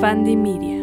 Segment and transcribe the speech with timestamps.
[0.00, 0.79] Fandi Media.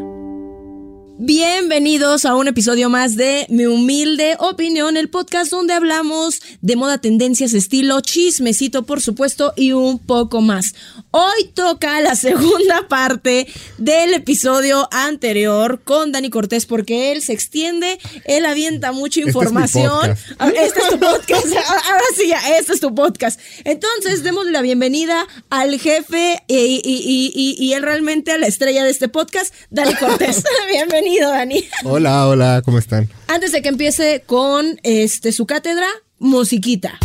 [1.20, 7.00] Bienvenidos a un episodio más de Mi Humilde Opinión, el podcast donde hablamos de moda,
[7.00, 10.76] tendencias, estilo, chismecito, por supuesto, y un poco más.
[11.10, 13.48] Hoy toca la segunda parte
[13.80, 20.16] del episodio anterior con Dani Cortés porque él se extiende, él avienta mucha información.
[20.56, 21.48] Este es, tu podcast.
[21.90, 23.40] Ahora sí, ya, este es tu podcast.
[23.64, 28.92] Entonces, démosle la bienvenida al jefe y, y, y él realmente a la estrella de
[28.92, 30.44] este podcast, Dani Cortés.
[30.72, 31.07] Bienvenido.
[31.08, 31.64] Bienvenido, Dani.
[31.86, 33.08] Hola, hola, ¿cómo están?
[33.28, 35.88] Antes de que empiece con este su cátedra,
[36.20, 37.00] musiquita.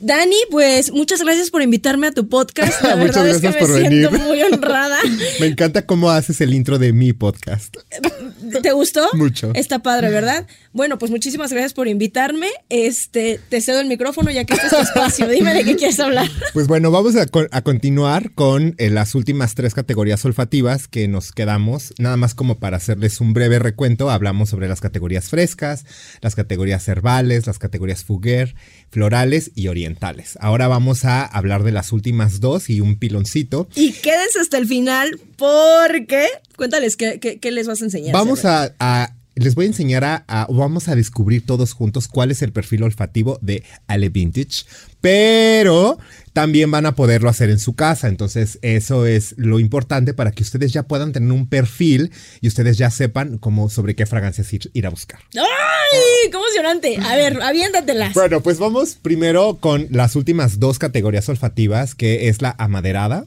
[0.00, 2.82] Dani, pues muchas gracias por invitarme a tu podcast.
[2.82, 4.98] La verdad es que me siento muy honrada.
[5.40, 7.76] me encanta cómo haces el intro de mi podcast.
[8.62, 9.06] ¿Te gustó?
[9.12, 9.52] Mucho.
[9.54, 10.46] Está padre, ¿verdad?
[10.72, 12.48] Bueno, pues muchísimas gracias por invitarme.
[12.68, 15.26] Este, te cedo el micrófono ya que este es tu espacio.
[15.28, 16.28] Dime de qué quieres hablar.
[16.52, 17.26] Pues bueno, vamos a,
[17.62, 21.92] continuar con eh, las últimas tres categorías olfativas que nos quedamos.
[21.98, 25.84] Nada más como para hacerles un breve recuento, hablamos sobre las categorías frescas,
[26.20, 28.54] las categorías herbales, las categorías fuguer,
[28.90, 30.38] florales y orientales.
[30.40, 33.68] Ahora vamos a hablar de las últimas dos y un piloncito.
[33.74, 38.12] Y quédense hasta el final porque cuéntales qué, les vas a enseñar.
[38.12, 42.52] Vamos a, les voy a enseñar a, vamos a descubrir todos juntos cuál es el
[42.52, 44.64] perfil olfativo de Ale Vintage,
[45.00, 45.98] pero
[46.32, 48.08] también van a poderlo hacer en su casa.
[48.08, 52.78] Entonces, eso es lo importante para que ustedes ya puedan tener un perfil y ustedes
[52.78, 55.20] ya sepan cómo sobre qué fragancias ir, ir a buscar.
[55.34, 56.30] ¡Ay!
[56.30, 56.98] ¡Qué emocionante!
[56.98, 58.14] A ver, aviéntatelas.
[58.14, 63.26] Bueno, pues vamos primero con las últimas dos categorías olfativas, que es la amaderada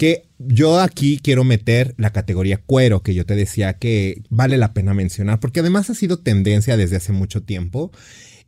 [0.00, 4.72] que yo aquí quiero meter la categoría cuero, que yo te decía que vale la
[4.72, 7.92] pena mencionar, porque además ha sido tendencia desde hace mucho tiempo.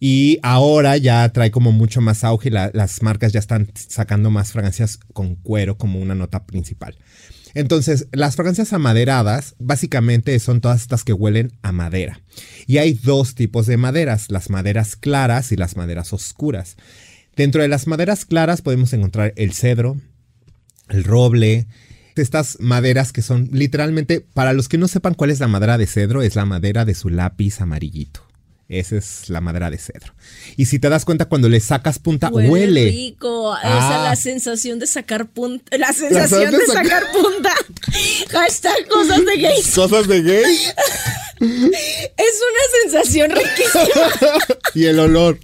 [0.01, 4.51] Y ahora ya trae como mucho más auge y las marcas ya están sacando más
[4.51, 6.97] fragancias con cuero como una nota principal.
[7.53, 12.23] Entonces, las fragancias amaderadas básicamente son todas estas que huelen a madera.
[12.67, 16.79] Y hay dos tipos de maderas, las maderas claras y las maderas oscuras.
[17.37, 19.99] Dentro de las maderas claras podemos encontrar el cedro,
[20.93, 21.67] el roble,
[22.17, 25.87] estas maderas que son literalmente, para los que no sepan cuál es la madera de
[25.87, 28.23] cedro, es la madera de su lápiz amarillito.
[28.69, 30.15] Esa es la madera de cedro.
[30.57, 32.49] Y si te das cuenta, cuando le sacas punta, huele.
[32.49, 33.55] Huele rico.
[33.59, 34.17] Esa es la ah.
[34.17, 35.77] sensación de sacar punta.
[35.77, 37.53] La sensación de, sacar, punta.
[38.31, 39.63] Hashtag cosas de gay.
[39.75, 40.57] Cosas de gay.
[42.17, 44.37] Es una sensación riquísima.
[44.75, 45.39] y el olor.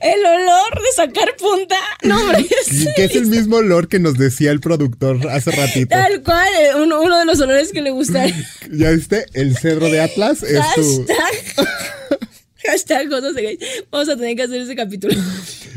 [0.00, 1.76] El olor de sacar punta.
[2.02, 2.46] No, hombre.
[2.96, 5.88] Que es el mismo olor que nos decía el productor hace ratito.
[5.90, 6.48] Tal cual.
[6.60, 8.26] Eh, uno, de los olores que le gusta.
[8.70, 9.26] ¿Ya viste?
[9.32, 11.68] El cedro de Atlas es Hashtag.
[13.90, 15.14] Vamos a tener que hacer ese capítulo.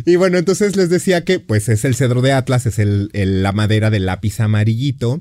[0.06, 3.52] Y bueno, entonces les decía que pues es el cedro de Atlas, es el, la
[3.52, 5.20] madera del lápiz amarillito,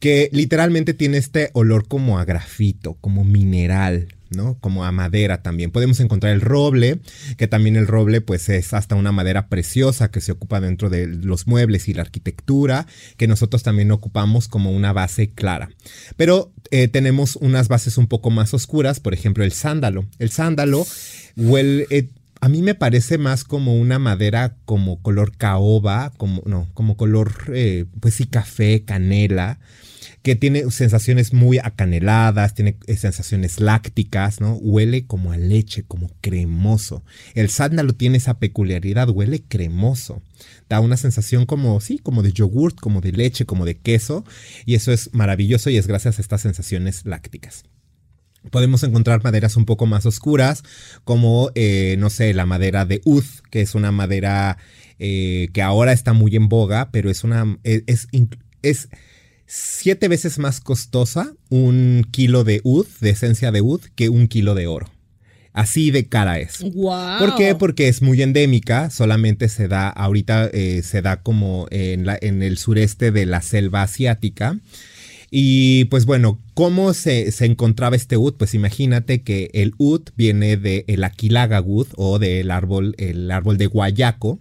[0.00, 4.08] que literalmente tiene este olor como a grafito, como mineral.
[4.34, 4.58] ¿No?
[4.60, 5.70] Como a madera también.
[5.70, 7.00] Podemos encontrar el roble,
[7.36, 11.06] que también el roble pues es hasta una madera preciosa que se ocupa dentro de
[11.06, 15.70] los muebles y la arquitectura, que nosotros también ocupamos como una base clara.
[16.16, 20.06] Pero eh, tenemos unas bases un poco más oscuras, por ejemplo el sándalo.
[20.18, 20.86] El sándalo
[21.36, 21.86] huele...
[21.90, 22.08] Eh,
[22.42, 27.32] a mí me parece más como una madera como color caoba, como, no, como color,
[27.54, 29.60] eh, pues sí, café, canela,
[30.22, 34.54] que tiene sensaciones muy acaneladas, tiene eh, sensaciones lácticas, ¿no?
[34.54, 37.04] Huele como a leche, como cremoso.
[37.34, 40.22] El sándalo tiene esa peculiaridad, huele cremoso.
[40.68, 44.24] Da una sensación como, sí, como de yogurt, como de leche, como de queso,
[44.64, 47.64] y eso es maravilloso y es gracias a estas sensaciones lácticas.
[48.50, 50.64] Podemos encontrar maderas un poco más oscuras,
[51.04, 54.58] como, eh, no sé, la madera de Ud, que es una madera
[54.98, 57.58] eh, que ahora está muy en boga, pero es una.
[57.62, 58.08] E, es,
[58.62, 58.88] es,
[59.46, 64.54] siete veces más costosa un kilo de Ud, de esencia de Ud, que un kilo
[64.54, 64.90] de oro.
[65.52, 66.60] Así de cara es.
[66.60, 67.18] Wow.
[67.18, 67.54] ¿Por qué?
[67.54, 72.42] Porque es muy endémica, solamente se da, ahorita eh, se da como en, la, en
[72.42, 74.58] el sureste de la selva asiática.
[75.34, 78.34] Y pues bueno, ¿cómo se, encontraba este ud?
[78.34, 81.64] Pues imagínate que el ud viene del el Aquilaga
[81.96, 84.38] o del árbol, el árbol de guayaco.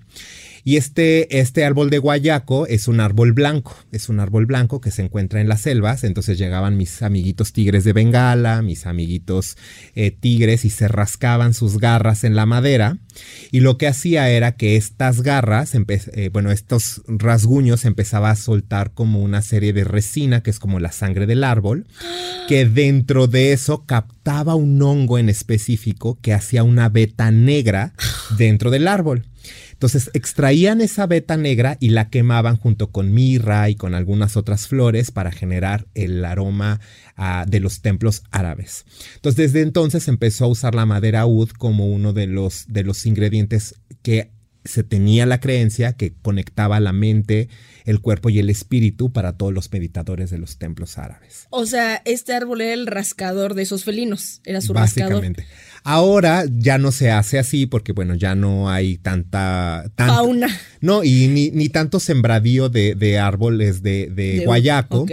[0.63, 4.91] Y este, este árbol de guayaco es un árbol blanco, es un árbol blanco que
[4.91, 9.57] se encuentra en las selvas, entonces llegaban mis amiguitos tigres de Bengala, mis amiguitos
[9.95, 12.97] eh, tigres y se rascaban sus garras en la madera
[13.51, 18.93] y lo que hacía era que estas garras, eh, bueno, estos rasguños empezaba a soltar
[18.93, 21.85] como una serie de resina, que es como la sangre del árbol,
[22.47, 27.93] que dentro de eso captaba un hongo en específico que hacía una beta negra
[28.37, 29.25] dentro del árbol.
[29.81, 34.67] Entonces extraían esa beta negra y la quemaban junto con mirra y con algunas otras
[34.67, 36.79] flores para generar el aroma
[37.17, 38.85] ah, de los templos árabes.
[39.15, 43.07] Entonces desde entonces empezó a usar la madera oud como uno de los, de los
[43.07, 43.73] ingredientes
[44.03, 44.29] que
[44.63, 47.49] se tenía la creencia que conectaba la mente,
[47.85, 51.47] el cuerpo y el espíritu para todos los meditadores de los templos árabes.
[51.49, 55.45] O sea, este árbol era el rascador de esos felinos, era su Básicamente.
[55.83, 59.91] Ahora ya no se hace así porque, bueno, ya no hay tanta...
[59.97, 60.47] Fauna.
[60.79, 65.07] No, y ni, ni tanto sembradío de, árboles de, guayaco.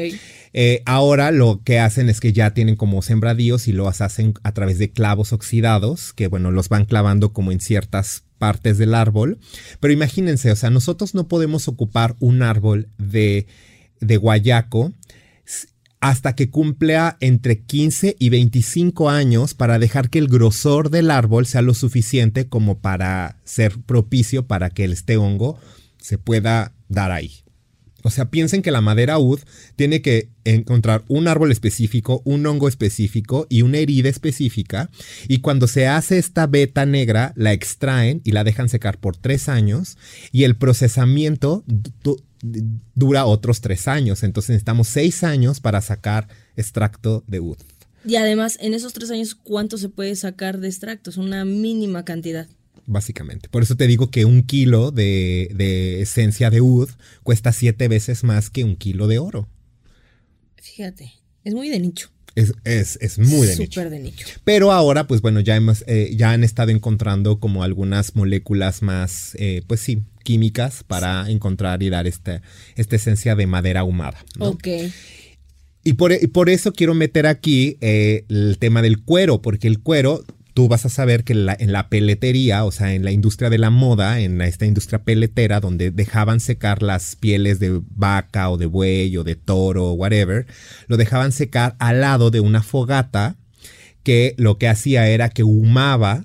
[0.55, 4.53] Eh, ahora lo que hacen es que ya tienen como sembradíos y los hacen a
[4.53, 9.39] través de clavos oxidados, que bueno, los van clavando como en ciertas partes del árbol.
[9.81, 13.47] Pero imagínense, o sea, nosotros no podemos ocupar un árbol de,
[14.01, 14.93] guayaco
[16.01, 21.47] hasta que cumpla entre 15 y 25 años para dejar que el grosor del árbol
[21.47, 25.59] sea lo suficiente como para ser propicio para que este hongo
[26.01, 27.33] se pueda dar ahí.
[28.05, 29.41] O sea, piensen que la madera ud
[29.75, 34.89] tiene que encontrar un árbol específico, un hongo específico y una herida específica.
[35.27, 39.49] Y cuando se hace esta beta negra, la extraen y la dejan secar por tres
[39.49, 39.99] años.
[40.31, 41.65] Y el procesamiento
[42.95, 44.23] dura otros tres años.
[44.23, 47.59] Entonces necesitamos seis años para sacar extracto de ud.
[48.05, 51.17] Y además, en esos tres años, ¿cuánto se puede sacar de extractos?
[51.17, 52.47] Una mínima cantidad
[52.89, 53.49] básicamente.
[53.49, 56.89] Por eso te digo que un kilo de, esencia de oud
[57.23, 59.49] cuesta siete veces más que un kilo de oro.
[60.57, 61.13] Fíjate,
[61.45, 62.11] es muy de nicho.
[62.35, 63.91] Es, es, muy de nicho.
[63.91, 64.27] de nicho.
[64.45, 69.35] Pero ahora, pues bueno, ya hemos, eh, ya han estado encontrando como algunas moléculas más,
[69.41, 72.43] eh, pues sí, químicas para encontrar y dar esta,
[72.77, 74.25] esta esencia de madera ahumada.
[74.39, 74.69] Ok.
[75.83, 80.25] Y por, por, eso quiero meter aquí eh, el tema del cuero, porque el cuero
[80.59, 83.71] tú vas a saber que en la, peletería, o sea, en la industria de la
[83.71, 89.17] moda, en esta industria peletera, donde dejaban secar las pieles de vaca o de buey
[89.17, 90.49] o de toro o whatever,
[90.89, 93.37] lo dejaban secar al lado de una fogata
[94.03, 96.25] que lo que hacía era que humaba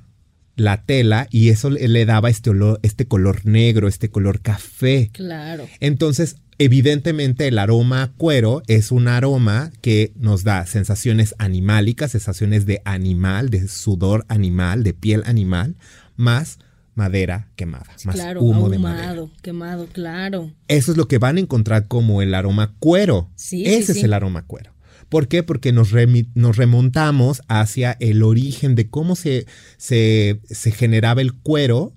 [0.55, 5.11] la tela y eso le daba este olor, este color negro, este color café.
[5.13, 5.67] Claro.
[5.79, 12.81] Entonces, Evidentemente el aroma cuero es un aroma que nos da sensaciones animálicas, sensaciones de
[12.85, 15.75] animal, de sudor animal, de piel animal,
[16.15, 16.59] más
[16.95, 19.25] madera quemada, más humo de madera.
[19.41, 20.51] quemado, claro.
[20.67, 23.29] Eso es lo que van a encontrar como el aroma cuero.
[23.35, 24.73] Sí, Ese es el aroma cuero.
[25.09, 25.43] ¿Por qué?
[25.43, 25.91] Porque nos,
[26.33, 29.45] nos, remontamos hacia el origen de cómo se,
[29.77, 31.93] se, se generaba el cuero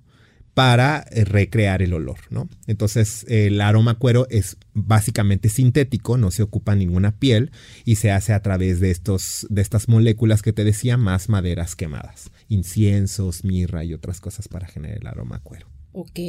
[0.56, 2.48] para eh, recrear el olor, ¿no?
[2.66, 7.50] Entonces, el aroma cuero es básicamente sintético, no se ocupa ninguna piel
[7.84, 11.76] y se hace a través de, estos, de estas moléculas que te decía, más maderas
[11.76, 15.66] quemadas, inciensos, mirra y otras cosas para generar el aroma cuero.
[15.92, 16.20] Ok.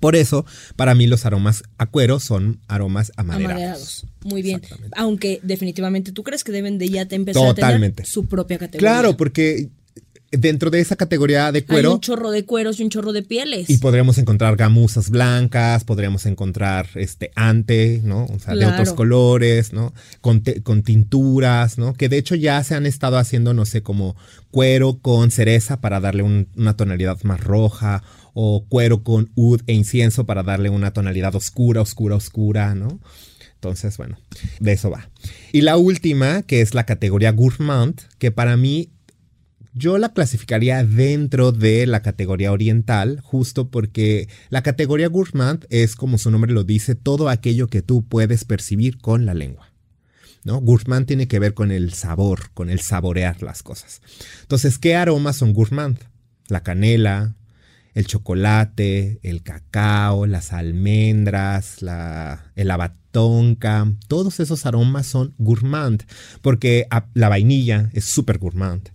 [0.00, 0.46] Por eso,
[0.76, 4.06] para mí los aromas a cuero son aromas amaderados.
[4.22, 4.62] Muy bien.
[4.96, 8.80] Aunque definitivamente tú crees que deben de ya te empezar a tener su propia categoría.
[8.80, 9.68] Claro, porque
[10.38, 11.90] dentro de esa categoría de cuero.
[11.90, 13.68] Hay un chorro de cueros y un chorro de pieles.
[13.70, 18.26] Y podríamos encontrar gamuzas blancas, podríamos encontrar este ante, ¿no?
[18.26, 19.92] O sea, de otros colores, ¿no?
[20.20, 21.94] Con, con, tinturas, ¿no?
[21.94, 24.16] Que de hecho ya se han estado haciendo, no sé, como
[24.50, 28.02] cuero con cereza para darle una tonalidad más roja,
[28.34, 33.00] o cuero con oud e incienso para darle una tonalidad oscura, oscura, oscura, ¿no?
[33.54, 34.18] Entonces, bueno,
[34.60, 35.08] de eso va.
[35.50, 38.90] Y la última, que es la categoría gourmand, que para mí
[39.74, 46.16] yo la clasificaría dentro de la categoría oriental, justo porque la categoría gourmand es, como
[46.16, 49.72] su nombre lo dice, todo aquello que tú puedes percibir con la lengua.
[50.44, 50.60] ¿no?
[50.60, 54.00] Gourmand tiene que ver con el sabor, con el saborear las cosas.
[54.42, 55.98] Entonces, ¿qué aromas son gourmand?
[56.48, 57.34] La canela,
[57.94, 66.04] el chocolate, el cacao, las almendras, la, el abatonca, todos esos aromas son gourmand,
[66.42, 68.93] porque la vainilla es súper gourmand.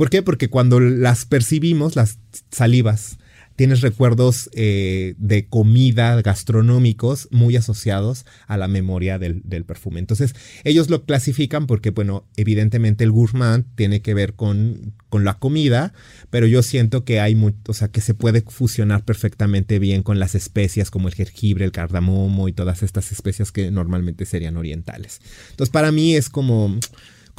[0.00, 0.22] ¿Por qué?
[0.22, 2.18] Porque cuando las percibimos, las
[2.50, 3.18] salivas,
[3.54, 10.00] tienes recuerdos eh, de comida gastronómicos muy asociados a la memoria del, del, perfume.
[10.00, 15.38] Entonces, ellos lo clasifican porque, bueno, evidentemente el gourmand tiene que ver con, con la
[15.38, 15.92] comida,
[16.30, 20.18] pero yo siento que hay mucho, o sea, que se puede fusionar perfectamente bien con
[20.18, 25.20] las especias como el jengibre, el cardamomo y todas estas especias que normalmente serían orientales.
[25.50, 26.78] Entonces, para mí es como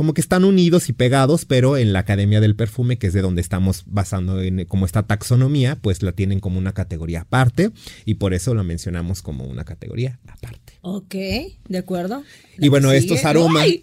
[0.01, 3.21] como que están unidos y pegados, pero en la Academia del Perfume, que es de
[3.21, 7.69] donde estamos basando en como esta taxonomía, pues la tienen como una categoría aparte
[8.03, 10.73] y por eso lo mencionamos como una categoría aparte.
[10.81, 12.23] Ok, de acuerdo.
[12.57, 13.67] Y bueno, estos aromas...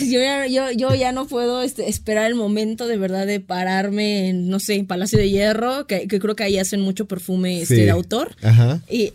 [0.00, 4.48] Yo ya, yo, ya, no puedo este, esperar el momento de verdad de pararme en,
[4.48, 7.90] no sé, en Palacio de Hierro, que, creo que ahí hacen mucho perfume este, de
[7.90, 8.34] autor.
[8.42, 8.80] Ajá.
[8.88, 9.12] Y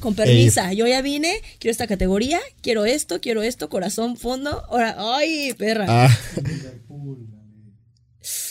[0.00, 4.64] con permisa, yo ya vine, quiero esta categoría, quiero esto, quiero esto, corazón, fondo.
[4.68, 5.86] Ahora, ay, perra.
[5.88, 6.18] Ah.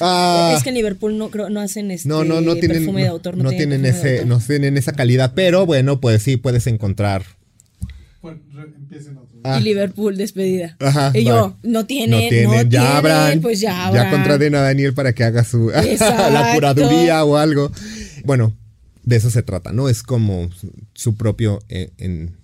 [0.01, 0.53] Ah.
[0.55, 3.07] Es que en Liverpool no creo no hacen este no, no, no tienen, perfume de
[3.07, 7.23] autor, no, tienen, ese, no tienen esa calidad, pero bueno, pues sí puedes encontrar.
[9.43, 9.59] Ah.
[9.59, 10.75] Y Liverpool despedida.
[10.79, 14.05] Ajá, y yo, no tienen, no tienen, ya habrán, pues ya habrán.
[14.05, 17.71] Ya contraten a Daniel para que haga su la curaduría o algo.
[18.25, 18.57] Bueno,
[19.09, 19.89] de eso se trata, ¿no?
[19.89, 20.49] Es como
[20.93, 22.37] su propio eh, en,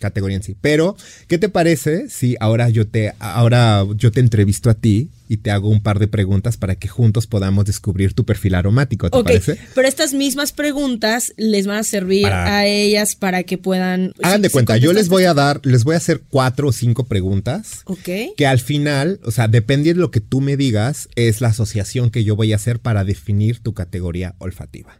[0.00, 0.56] categoría en sí.
[0.60, 0.96] Pero,
[1.28, 5.52] ¿qué te parece si ahora yo te, ahora yo te entrevisto a ti y te
[5.52, 9.08] hago un par de preguntas para que juntos podamos descubrir tu perfil aromático?
[9.10, 9.58] ¿Te parece?
[9.74, 14.12] Pero estas mismas preguntas les van a servir a ellas para que puedan.
[14.22, 17.04] Hagan de cuenta, yo les voy a dar, les voy a hacer cuatro o cinco
[17.04, 17.82] preguntas.
[17.84, 18.08] Ok.
[18.36, 22.10] Que al final, o sea, dependiendo de lo que tú me digas, es la asociación
[22.10, 24.99] que yo voy a hacer para definir tu categoría olfativa.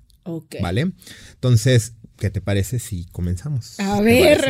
[0.60, 0.92] ¿Vale?
[1.32, 3.80] Entonces, ¿qué te parece si comenzamos?
[3.80, 4.44] A ver,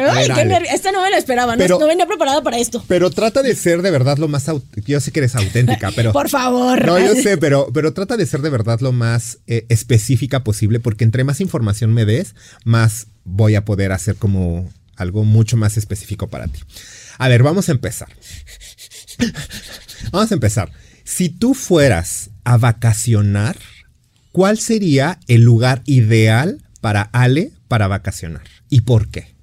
[0.73, 2.85] esta no me la esperaba, no, venía preparada para esto.
[2.89, 4.47] Pero trata de ser de verdad lo más
[4.85, 6.85] yo sé que eres auténtica, pero por favor.
[6.85, 10.81] No, yo sé, pero pero trata de ser de verdad lo más eh, específica posible
[10.81, 12.35] porque entre más información me des,
[12.65, 16.61] más voy a poder hacer como algo mucho más específico para ti.
[17.19, 18.09] A ver, vamos a empezar.
[20.11, 20.73] vamos a empezar.
[21.05, 23.57] Si tú fueras a vacacionar,
[24.33, 28.43] ¿cuál sería el lugar ideal para Ale para vacacionar?
[28.69, 29.35] ¿Y por qué?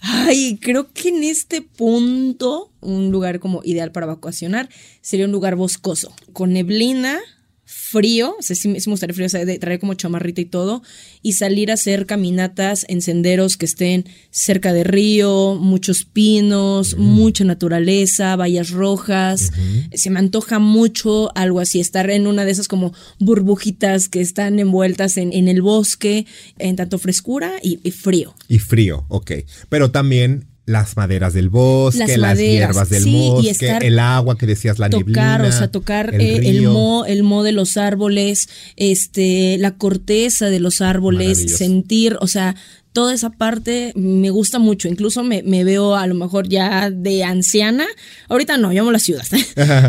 [0.00, 4.68] Ay, creo que en este punto un lugar como ideal para vacacionar
[5.00, 7.18] sería un lugar boscoso, con neblina,
[7.66, 10.82] frío, o sea, sí, me gustaría frío, o sea, de traer como chamarrita y todo,
[11.20, 17.44] y salir a hacer caminatas en senderos que estén cerca de río, muchos pinos, mucha
[17.44, 19.52] naturaleza, vallas rojas.
[19.92, 24.60] Se me antoja mucho algo así, estar en una de esas como burbujitas que están
[24.60, 26.24] envueltas en, en el bosque,
[26.58, 28.34] en tanto frescura y, y frío.
[28.48, 29.32] Y frío, ok.
[29.68, 34.90] Pero también las maderas del bosque, las, hierbas del bosque, el agua que decías, la
[34.90, 39.76] tocar, o sea, tocar el, eh, el, mo, el mo de los árboles, este, la
[39.76, 42.56] corteza de los árboles, sentir, o sea,
[42.96, 44.88] toda esa parte me gusta mucho.
[44.88, 47.86] Incluso me, veo a lo mejor ya de anciana.
[48.26, 49.26] Ahorita no, llamo la ciudad.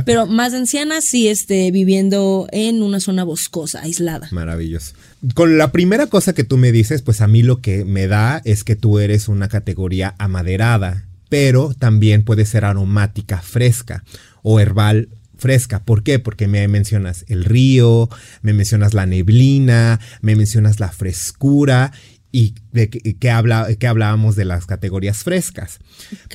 [0.06, 4.28] Pero más anciana sí este, viviendo en una zona boscosa, aislada.
[4.32, 4.92] Maravilloso.
[5.34, 8.42] Con la primera cosa que tú me dices, pues a mí lo que me da
[8.46, 14.04] es que tú eres una categoría amaderada, pero también puede ser aromática fresca
[14.44, 15.84] o herbal fresca.
[15.84, 16.20] ¿Por qué?
[16.20, 18.10] Porque me mencionas el río,
[18.42, 21.92] me mencionas la neblina, me mencionas la frescura
[22.32, 25.80] y de que, habla, que hablábamos de las categorías frescas.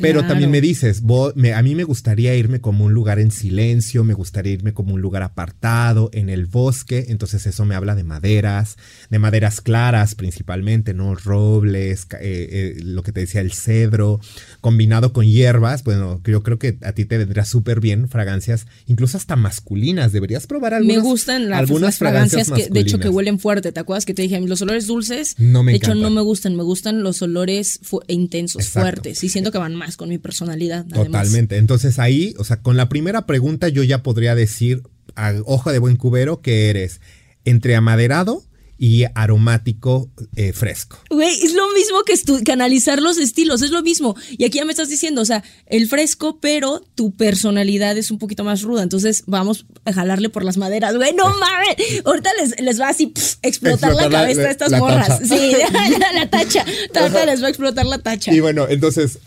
[0.01, 4.15] Pero también me dices, a mí me gustaría irme como un lugar en silencio, me
[4.15, 8.77] gustaría irme como un lugar apartado, en el bosque, entonces eso me habla de maderas,
[9.11, 11.15] de maderas claras principalmente, ¿no?
[11.15, 14.21] Robles, eh, eh, lo que te decía, el cedro,
[14.61, 19.17] combinado con hierbas, bueno, yo creo que a ti te vendría súper bien fragancias, incluso
[19.17, 20.97] hasta masculinas, deberías probar algunas.
[20.97, 24.41] Me gustan algunas fragancias, que, de hecho, que huelen fuerte, ¿te acuerdas que te dije,
[24.41, 25.37] los olores dulces?
[25.39, 29.53] No me de hecho, no me gustan, me gustan los olores intensos, fuertes, y siento
[29.53, 30.87] que van más con mi personalidad.
[30.87, 31.57] Totalmente.
[31.57, 34.83] Entonces ahí, o sea, con la primera pregunta yo ya podría decir,
[35.15, 37.01] a hoja de buen cubero, que eres
[37.45, 38.45] entre amaderado
[38.83, 40.99] y aromático eh, fresco.
[41.09, 44.17] Güey, es lo mismo que, que, analizar los estilos, es lo mismo.
[44.37, 48.19] Y aquí ya me estás diciendo, o sea, el fresco, pero tu personalidad es un
[48.19, 48.83] poquito más ruda.
[48.83, 50.97] Entonces vamos a jalarle por las maderas.
[50.97, 52.05] Güey, no mames.
[52.05, 55.21] Ahorita les, va así explotar, la cabeza a estas morras.
[55.29, 55.53] Sí,
[56.15, 56.65] la, tacha.
[56.93, 58.35] Ahorita les va a explotar la tacha.
[58.35, 59.21] Y bueno, entonces,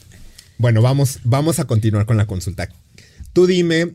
[0.58, 2.68] bueno, vamos, vamos a continuar con la consulta.
[3.32, 3.94] Tú dime,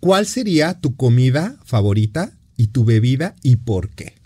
[0.00, 4.20] ¿cuál sería tu comida favorita y tu bebida y por qué?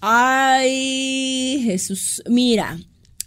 [0.00, 2.22] Ay, Jesús.
[2.28, 2.78] Mira,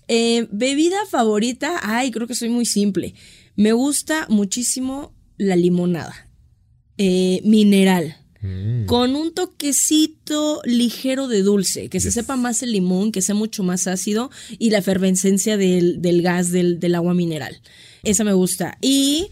[0.07, 3.13] eh, bebida favorita, ay, creo que soy muy simple.
[3.55, 6.29] Me gusta muchísimo la limonada.
[6.97, 8.17] Eh, mineral.
[8.43, 8.87] Mm.
[8.87, 13.63] con un toquecito ligero de dulce, que se sepa más el limón, que sea mucho
[13.63, 17.61] más ácido y la efervescencia del, del gas del, del agua mineral.
[18.03, 18.77] Esa me gusta.
[18.81, 19.29] Y,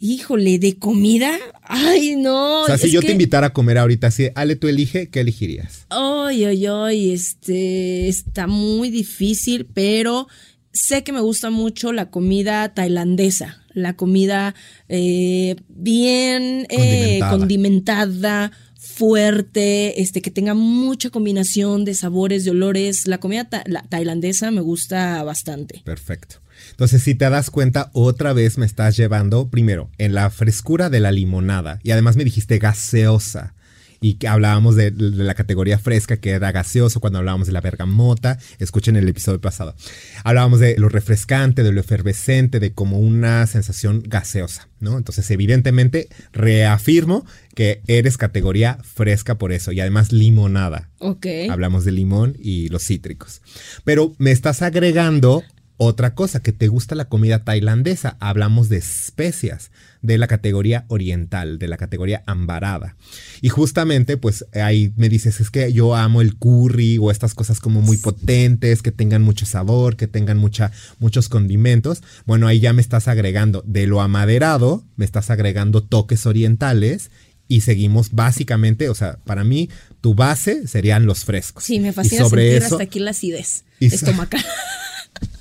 [0.00, 2.62] híjole, de comida, ay no.
[2.62, 5.20] O sea, si yo que- te invitara a comer ahorita, así, Ale, tú elige, ¿qué
[5.20, 5.86] elegirías?
[5.90, 10.28] Ay, ay, ay, este está muy difícil, pero
[10.72, 14.54] sé que me gusta mucho la comida tailandesa, la comida
[14.88, 17.30] eh, bien eh, Condimentada.
[17.38, 23.06] condimentada, fuerte, este que tenga mucha combinación de sabores, de olores.
[23.06, 25.82] La comida ta- la tailandesa me gusta bastante.
[25.84, 26.36] Perfecto.
[26.70, 31.00] Entonces, si te das cuenta, otra vez me estás llevando, primero, en la frescura de
[31.00, 31.80] la limonada.
[31.82, 33.54] Y además me dijiste gaseosa.
[34.00, 37.60] Y que hablábamos de, de la categoría fresca, que era gaseoso cuando hablábamos de la
[37.60, 38.38] bergamota.
[38.60, 39.74] Escuchen el episodio pasado.
[40.22, 44.98] Hablábamos de lo refrescante, de lo efervescente, de como una sensación gaseosa, ¿no?
[44.98, 49.72] Entonces, evidentemente, reafirmo que eres categoría fresca por eso.
[49.72, 50.90] Y además, limonada.
[51.00, 51.26] Ok.
[51.50, 53.42] Hablamos de limón y los cítricos.
[53.82, 55.42] Pero me estás agregando
[55.78, 58.16] otra cosa, que te gusta la comida tailandesa.
[58.18, 59.70] Hablamos de especias,
[60.02, 62.96] de la categoría oriental, de la categoría ambarada.
[63.40, 67.60] Y justamente, pues ahí me dices, es que yo amo el curry o estas cosas
[67.60, 72.02] como muy potentes, que tengan mucho sabor, que tengan mucha, muchos condimentos.
[72.26, 77.12] Bueno, ahí ya me estás agregando de lo amaderado, me estás agregando toques orientales
[77.46, 79.70] y seguimos básicamente, o sea, para mí
[80.00, 81.62] tu base serían los frescos.
[81.62, 84.44] Sí, me Y fascina sobre sentir eso, hasta aquí la acidez estomacal.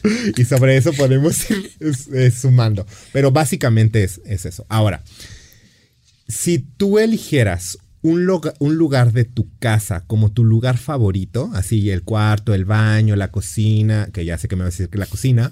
[0.38, 2.86] y sobre eso podemos ir sumando.
[3.14, 4.66] Pero básicamente es, es eso.
[4.70, 5.04] Ahora,
[6.28, 11.90] si tú eligieras un, loga- un lugar de tu casa como tu lugar favorito, así
[11.90, 14.98] el cuarto, el baño, la cocina, que ya sé que me vas a decir que
[14.98, 15.52] la cocina,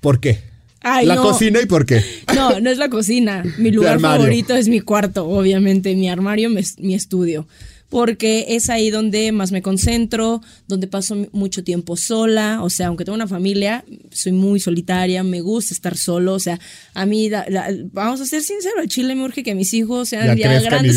[0.00, 0.40] ¿por qué?
[0.80, 1.22] Ay, la no.
[1.22, 2.02] cocina y por qué.
[2.34, 3.42] No, no es la cocina.
[3.58, 5.94] Mi lugar favorito es mi cuarto, obviamente.
[5.96, 7.46] Mi armario, mi estudio.
[7.88, 12.60] Porque es ahí donde más me concentro, donde paso mucho tiempo sola.
[12.62, 16.34] O sea, aunque tengo una familia, soy muy solitaria, me gusta estar solo.
[16.34, 16.58] O sea,
[16.94, 20.08] a mí, la- la- vamos a ser sinceros, el chile me urge que mis hijos
[20.08, 20.96] sean Ya ya, grandes.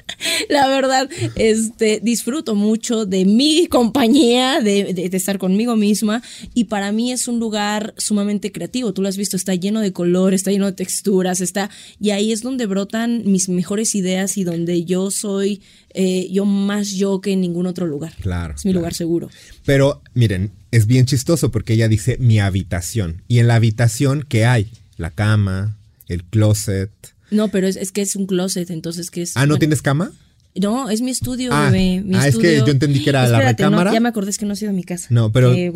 [0.48, 6.22] La verdad, este, disfruto mucho de mi compañía, de, de- de estar conmigo misma.
[6.54, 8.92] Y para mí es un lugar sumamente creativo.
[8.92, 11.70] Tú lo has visto, está lleno de color, está lleno de texturas, está.
[12.00, 15.62] Y ahí es donde brotan mis mejores ideas y donde yo soy,
[15.98, 18.12] eh, yo más yo que en ningún otro lugar.
[18.20, 18.80] Claro, Es mi claro.
[18.82, 19.30] lugar seguro.
[19.64, 23.22] Pero miren, es bien chistoso porque ella dice mi habitación.
[23.28, 24.70] Y en la habitación, ¿qué hay?
[24.98, 25.76] La cama,
[26.08, 26.90] el closet.
[27.30, 29.36] No, pero es, es que es un closet, entonces que es.
[29.36, 30.12] Ah, ¿no bueno, tienes cama?
[30.54, 32.02] No, es mi estudio, Ah, bebé.
[32.02, 33.92] Mi ah, es que yo entendí que era la no, recámara.
[33.92, 35.08] ya me acordé es que no ha sido mi casa.
[35.10, 35.72] No, pero- Eh,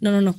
[0.00, 0.34] no, no, no.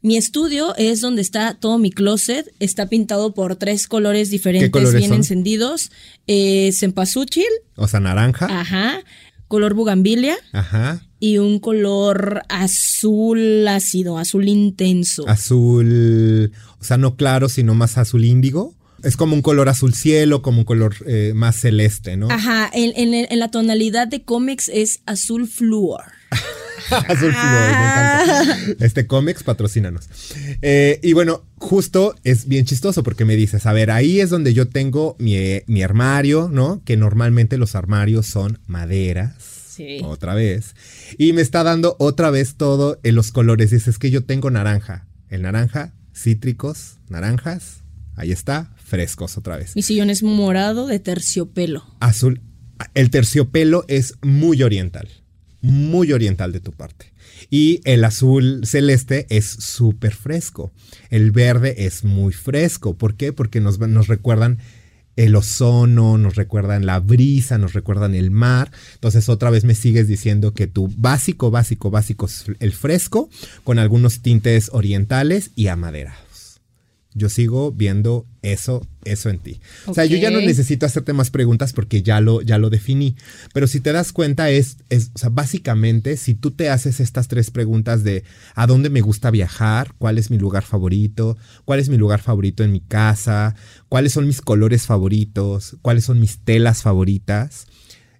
[0.00, 2.52] Mi estudio es donde está todo mi closet.
[2.60, 5.16] Está pintado por tres colores diferentes, colores bien son?
[5.18, 5.90] encendidos.
[6.26, 8.46] Eh, cempasúchil, O sea, naranja.
[8.60, 9.00] ajá.
[9.48, 11.02] Color bugambilia Ajá.
[11.20, 15.26] y un color azul ácido, azul intenso.
[15.26, 18.74] Azul, o sea, no claro, sino más azul índigo.
[19.02, 22.28] Es como un color azul cielo, como un color eh, más celeste, ¿no?
[22.30, 26.02] Ajá, en, en- en la tonalidad de cómics es azul flúor.
[26.90, 28.56] Me encanta.
[28.80, 30.08] Este cómics, patrocínanos.
[30.62, 34.54] Eh, y bueno, justo es bien chistoso porque me dices, a ver, ahí es donde
[34.54, 35.36] yo tengo mi,
[35.66, 36.82] mi armario, ¿no?
[36.84, 39.34] Que normalmente los armarios son maderas.
[39.68, 40.00] Sí.
[40.04, 40.74] Otra vez.
[41.18, 43.70] Y me está dando otra vez todo en los colores.
[43.70, 45.06] Dices que yo tengo naranja.
[45.28, 47.82] El naranja, cítricos, naranjas.
[48.16, 49.76] Ahí está, frescos otra vez.
[49.76, 51.84] Mi sillón es morado de terciopelo.
[52.00, 52.40] Azul.
[52.94, 55.08] El terciopelo es muy oriental.
[55.60, 57.12] Muy oriental de tu parte.
[57.50, 60.72] Y el azul celeste es súper fresco.
[61.10, 62.96] El verde es muy fresco.
[62.96, 63.32] ¿Por qué?
[63.32, 64.58] Porque nos, nos recuerdan
[65.18, 68.70] el ozono, nos recuerdan la brisa, nos recuerdan el mar.
[68.94, 73.28] Entonces otra vez me sigues diciendo que tu básico, básico, básico es el fresco
[73.64, 76.27] con algunos tintes orientales y amaderados.
[77.18, 79.60] Yo sigo viendo eso, eso en ti.
[79.86, 83.16] O sea, yo ya no necesito hacerte más preguntas porque ya lo, ya lo definí.
[83.52, 87.28] Pero si te das cuenta, es, es, o sea, básicamente, si tú te haces estas
[87.28, 91.88] tres preguntas de a dónde me gusta viajar, cuál es mi lugar favorito, cuál es
[91.88, 93.54] mi lugar favorito en mi casa,
[93.88, 97.66] cuáles son mis colores favoritos, cuáles son mis telas favoritas,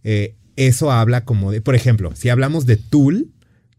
[0.05, 3.31] eh, eso habla como de, por ejemplo, si hablamos de tul,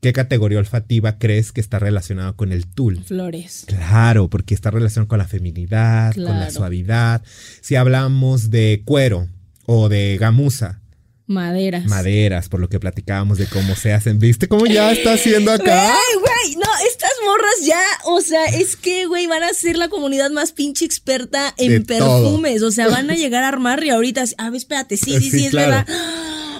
[0.02, 3.04] ¿qué categoría olfativa crees que está relacionada con el tul?
[3.04, 3.66] Flores.
[3.68, 7.22] Claro, porque está relacionado con la feminidad, con la suavidad.
[7.62, 9.28] Si hablamos de cuero
[9.66, 10.80] o de gamuza,
[11.28, 11.86] Maderas.
[11.86, 14.18] maderas, por lo que platicábamos de cómo se hacen.
[14.18, 15.92] ¿Viste cómo ya está haciendo acá?
[15.92, 19.90] Ay, güey, no, estás morras ya, o sea, es que, güey, van a ser la
[19.90, 22.64] comunidad más pinche experta en De perfumes.
[22.64, 25.30] O sea, van a llegar a armar y ahorita, a ver, espérate, sí, sí, sí,
[25.30, 25.70] Sí, es claro.
[25.70, 25.88] verdad.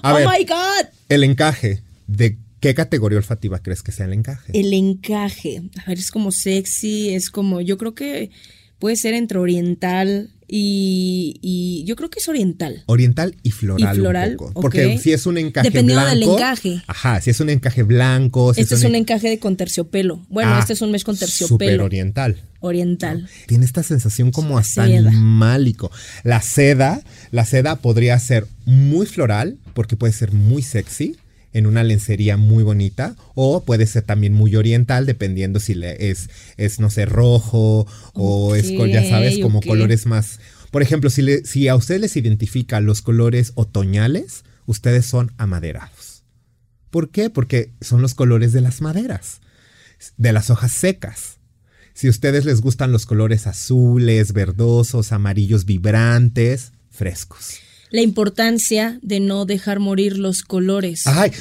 [0.04, 0.28] A oh ver.
[0.28, 0.86] my God.
[1.10, 1.82] El encaje.
[2.06, 4.51] ¿De qué categoría olfativa crees que sea el encaje?
[4.59, 5.61] El encaje.
[5.85, 8.31] A ver, es como sexy, es como, yo creo que
[8.79, 12.83] puede ser entre oriental y, y yo creo que es oriental.
[12.87, 14.61] Oriental y floral, Y floral, un poco.
[14.61, 16.37] Porque si es un encaje Dependiendo del blanco.
[16.37, 16.81] encaje.
[16.87, 18.53] Ajá, si es un encaje blanco.
[18.53, 20.25] si Este es un en- encaje de con terciopelo.
[20.29, 21.85] Bueno, Ah, este es un mes con terciopelo.
[21.85, 22.37] oriental.
[22.61, 23.29] Oriental.
[23.47, 25.09] Tiene esta sensación como La hasta seda.
[25.09, 25.91] animálico.
[26.23, 31.15] La seda, la seda podría ser muy floral, porque puede ser muy sexy
[31.53, 36.29] en una lencería muy bonita, o puede ser también muy oriental, dependiendo si le es,
[36.57, 40.39] es no sé, rojo, o es, ya sabes, como colores más.
[40.71, 46.23] Por ejemplo, si, le- si a ustedes les identifican los colores otoñales, ustedes son amaderados.
[46.91, 47.29] ¿Por qué?
[47.29, 49.41] Porque son los colores de las maderas,
[50.17, 51.38] de las hojas secas.
[51.93, 57.55] Si a ustedes les gustan los colores azules, verdosos, amarillos vibrantes, frescos.
[57.91, 61.08] La importancia de no dejar morir los colores.
[61.08, 61.32] Ay,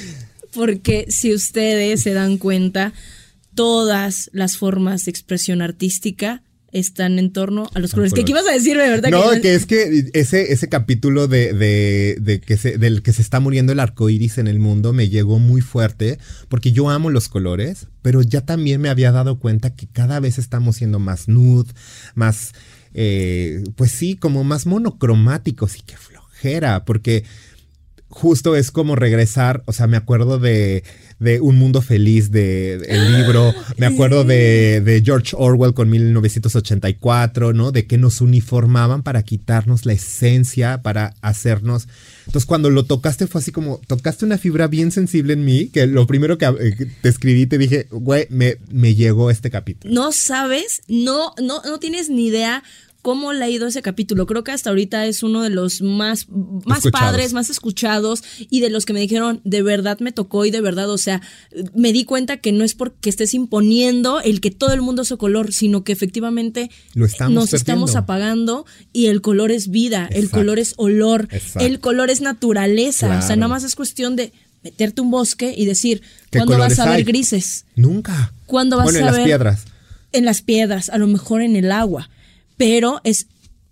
[0.53, 2.93] Porque si ustedes se dan cuenta,
[3.55, 8.13] todas las formas de expresión artística están en torno a los colores.
[8.13, 9.11] ¿Qué, qué ibas a decir, de verdad?
[9.11, 13.13] no, Que- que es que ese, ese capítulo de, de- de que se, del que
[13.15, 16.91] se está muriendo el arco iris en el mundo me llegó muy fuerte porque yo
[16.91, 20.99] amo los colores, pero ya también me había dado cuenta que cada vez estamos siendo
[20.99, 21.73] más nude,
[22.15, 22.53] más,
[22.93, 25.97] eh, pues sí, como más monocromáticos y qué
[26.39, 27.25] flojera, porque
[28.09, 30.83] justo es como regresar, o sea, me acuerdo de,
[31.19, 37.53] de Un Mundo Feliz, de, el libro, me acuerdo de, de George Orwell con 1984,
[37.53, 37.71] ¿no?
[37.71, 41.87] De que nos uniformaban para quitarnos la esencia, para hacernos...
[42.27, 45.87] Entonces cuando lo tocaste fue así como, tocaste una fibra bien sensible en mí, que
[45.87, 49.95] lo primero que eh, que te escribí te dije, güey, me, me llegó este capítulo.
[49.95, 52.63] no sabes, no, no, no tienes ni idea
[53.09, 54.27] cómo le ha ido ese capítulo.
[54.27, 56.91] Creo que hasta ahorita es uno de los más, más Escuchados.
[56.93, 60.61] padres, más escuchados y de los que me dijeron, de verdad me tocó y de
[60.61, 61.23] verdad, o sea,
[61.75, 65.09] me di cuenta que no es porque estés imponiendo el que todo el mundo es
[65.17, 67.57] color, sino que efectivamente Lo estamos nos perdiendo.
[67.87, 71.61] estamos apagando y el color es vida, el color es olor, Exacto.
[71.67, 73.19] el color es naturaleza.
[73.19, 76.79] O sea, nada más es cuestión de meterte un bosque y decir, ¿Qué ¿cuándo vas
[76.79, 77.05] a ver hay?
[77.05, 77.65] grises?
[77.75, 78.35] Nunca.
[78.45, 79.65] ¿Cuándo vas bueno, a en las ver- piedras.
[80.13, 82.11] en las piedras, a lo mejor en el agua,
[82.59, 83.29] pero es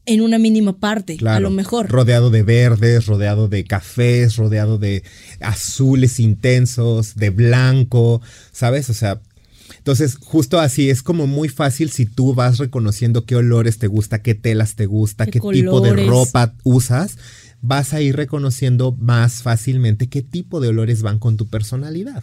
[0.06, 1.90] en una mínima parte, Claro, a lo mejor.
[1.90, 5.02] Rodeado de verdes, rodeado de cafés, rodeado de
[5.40, 8.22] azules intensos, de blanco,
[8.52, 8.88] ¿sabes?
[8.88, 9.20] O sea,
[9.78, 14.22] entonces justo así es como muy fácil si tú vas reconociendo qué olores te gusta,
[14.22, 17.18] qué telas te gusta, Qué qué, tipo de ropa usas,
[17.60, 22.22] vas a ir reconociendo más fácilmente qué tipo de olores van con tu personalidad.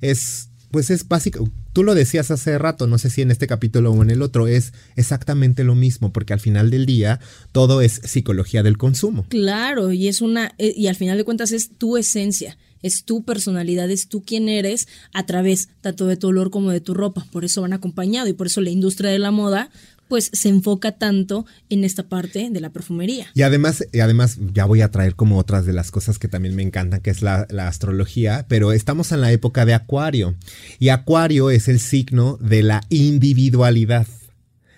[0.00, 3.92] Es pues es básico, tú lo decías hace rato, no sé si en este capítulo
[3.92, 7.20] o en el otro, es exactamente lo mismo, porque al final del día
[7.52, 9.24] todo es psicología del consumo.
[9.28, 13.22] Claro, y es una, eh, y al final de cuentas es tu esencia, es tu
[13.22, 17.24] personalidad, es tú quien eres a través tanto de tu olor como de tu ropa.
[17.30, 19.70] Por eso van acompañado y por eso la industria de la moda
[20.14, 23.26] pues se enfoca tanto en esta parte de la perfumería.
[23.34, 26.54] Y además, y además ya voy a traer como otras de las cosas que también
[26.54, 30.36] me encantan, que es la, la astrología, pero estamos en la época de Acuario.
[30.78, 34.06] Y Acuario es el signo de la individualidad,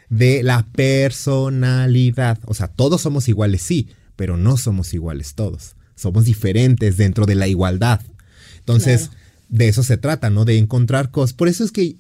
[0.08, 2.38] de la personalidad.
[2.46, 5.76] O sea, todos somos iguales, sí, pero no somos iguales todos.
[5.96, 8.00] Somos diferentes dentro de la igualdad.
[8.60, 9.20] Entonces, Claro.
[9.50, 10.46] de eso se trata, ¿no?
[10.46, 11.34] De encontrar cosas.
[11.34, 11.96] Por eso es que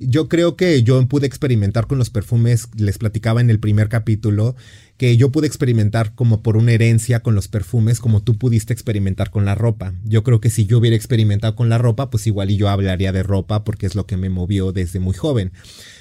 [0.00, 4.56] yo creo que yo pude experimentar con los perfumes, les platicaba en el primer capítulo,
[4.96, 9.30] que yo pude experimentar como por una herencia con los perfumes, como tú pudiste experimentar
[9.30, 9.94] con la ropa.
[10.04, 13.12] Yo creo que si yo hubiera experimentado con la ropa, pues igual y yo hablaría
[13.12, 15.52] de ropa porque es lo que me movió desde muy joven.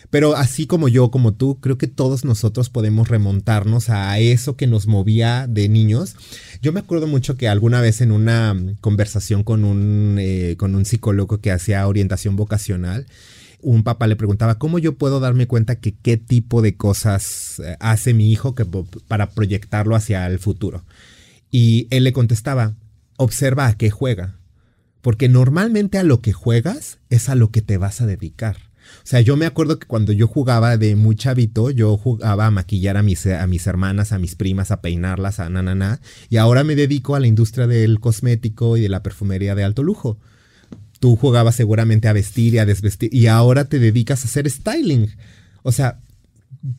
[0.09, 4.65] Pero así como yo, como tú, creo que todos nosotros podemos remontarnos a eso que
[4.65, 6.15] nos movía de niños.
[6.61, 10.85] Yo me acuerdo mucho que alguna vez en una conversación con un, eh, con un
[10.85, 13.05] psicólogo que hacía orientación vocacional,
[13.61, 17.75] un papá le preguntaba, ¿cómo yo puedo darme cuenta que qué tipo de cosas eh,
[17.79, 18.55] hace mi hijo
[19.07, 20.83] para proyectarlo hacia el futuro?
[21.51, 22.75] Y él le contestaba,
[23.17, 24.37] observa a qué juega,
[25.01, 28.57] porque normalmente a lo que juegas es a lo que te vas a dedicar.
[28.97, 32.51] O sea, yo me acuerdo que cuando yo jugaba de muy chavito, yo jugaba a
[32.51, 36.01] maquillar a mis, a mis hermanas, a mis primas, a peinarlas, a na, na, na,
[36.29, 39.83] y ahora me dedico a la industria del cosmético y de la perfumería de alto
[39.83, 40.17] lujo
[40.99, 45.09] tú jugabas seguramente a vestir y a desvestir y ahora te dedicas a hacer styling.
[45.63, 45.99] O sea,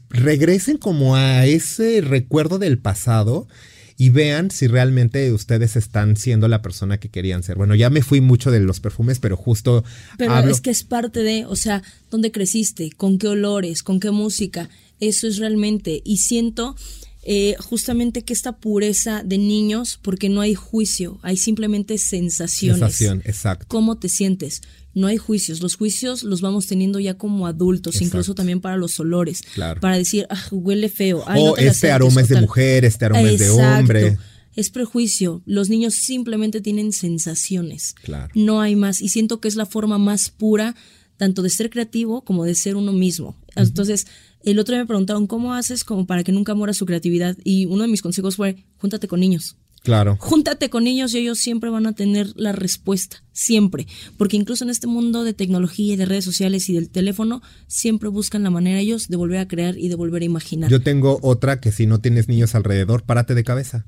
[0.09, 3.48] regresen como a ese recuerdo del pasado
[3.96, 7.56] y vean si realmente ustedes están siendo la persona que querían ser.
[7.56, 9.85] Bueno, ya me fui mucho de los perfumes, pero justo...
[10.16, 12.90] Pero es que es parte de, o sea, ¿dónde creciste?
[12.96, 13.83] ¿Con qué olores?
[13.83, 14.70] ¿Con qué música?
[15.00, 16.76] Eso es realmente, y siento
[17.22, 22.78] eh, justamente que esta pureza de niños, porque no hay juicio, hay simplemente sensaciones.
[22.78, 23.66] Sensación, exacto.
[23.68, 24.62] ¿Cómo te sientes?
[24.94, 28.98] No hay juicios, los juicios los vamos teniendo ya como adultos, incluso también para los
[28.98, 29.42] olores,
[29.80, 31.22] para decir, ah, huele feo.
[31.24, 34.18] o este aroma es de mujer, este aroma es de hombre.
[34.56, 35.42] Es prejuicio.
[35.46, 37.94] Los niños simplemente tienen sensaciones.
[38.02, 38.33] Claro.
[38.35, 39.00] No hay más.
[39.00, 40.74] Y siento que es la forma más pura
[41.16, 43.37] tanto de ser creativo como de ser uno mismo.
[43.54, 44.06] Entonces,
[44.44, 47.37] el otro día me preguntaron, ¿cómo haces como para que nunca muera su creatividad?
[47.44, 49.57] Y uno de mis consejos fue, júntate con niños.
[49.83, 50.16] Claro.
[50.20, 53.87] Júntate con niños y ellos siempre van a tener la respuesta, siempre.
[54.18, 58.11] Porque incluso en este mundo de tecnología y de redes sociales y del teléfono, siempre
[58.11, 60.70] buscan la manera ellos de volver a crear y de volver a imaginar.
[60.70, 63.87] Yo tengo otra que si no tienes niños alrededor, párate de cabeza.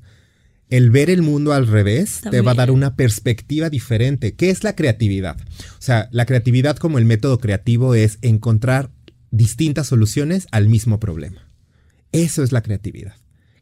[0.69, 4.33] El ver el mundo al revés te va a dar una perspectiva diferente.
[4.33, 5.37] ¿Qué es la creatividad?
[5.39, 8.89] O sea, la creatividad como el método creativo es encontrar
[9.33, 11.49] distintas soluciones al mismo problema.
[12.11, 13.15] Eso es la creatividad.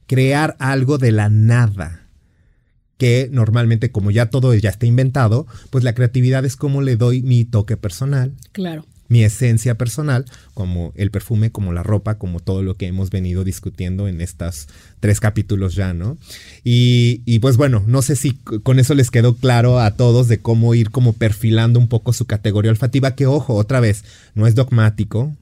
[0.06, 2.10] Crear algo de la nada.
[2.98, 7.24] Que normalmente, como ya todo ya está inventado, pues la creatividad es como le doy
[7.24, 8.34] mi toque personal.
[8.52, 13.10] Claro mi esencia personal, como el perfume, como la ropa, como todo lo que hemos
[13.10, 14.70] venido discutiendo en estos
[15.02, 16.18] tres capítulos ya, ¿no?
[16.64, 20.40] Y, y, pues bueno, no sé si con eso les quedó claro a todos de
[20.40, 24.56] cómo ir como perfilando un poco su categoría olfativa, que ojo, otra vez, no es
[24.56, 25.36] dogmático,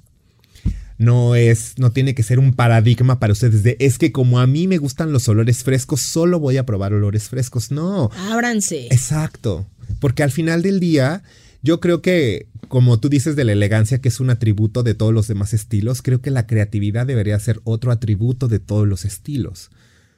[1.00, 4.48] no es, no tiene que ser un paradigma para ustedes de es que como a
[4.48, 7.72] mí me gustan los olores frescos, solo voy a probar olores frescos.
[7.72, 8.12] No.
[8.30, 8.88] Ábranse.
[8.92, 9.66] Exacto.
[10.02, 11.24] Porque al final del día,
[11.64, 15.14] yo creo que, como tú dices de la elegancia, que es un atributo de todos
[15.14, 19.72] los demás estilos, creo que la creatividad debería ser otro atributo de todos los estilos.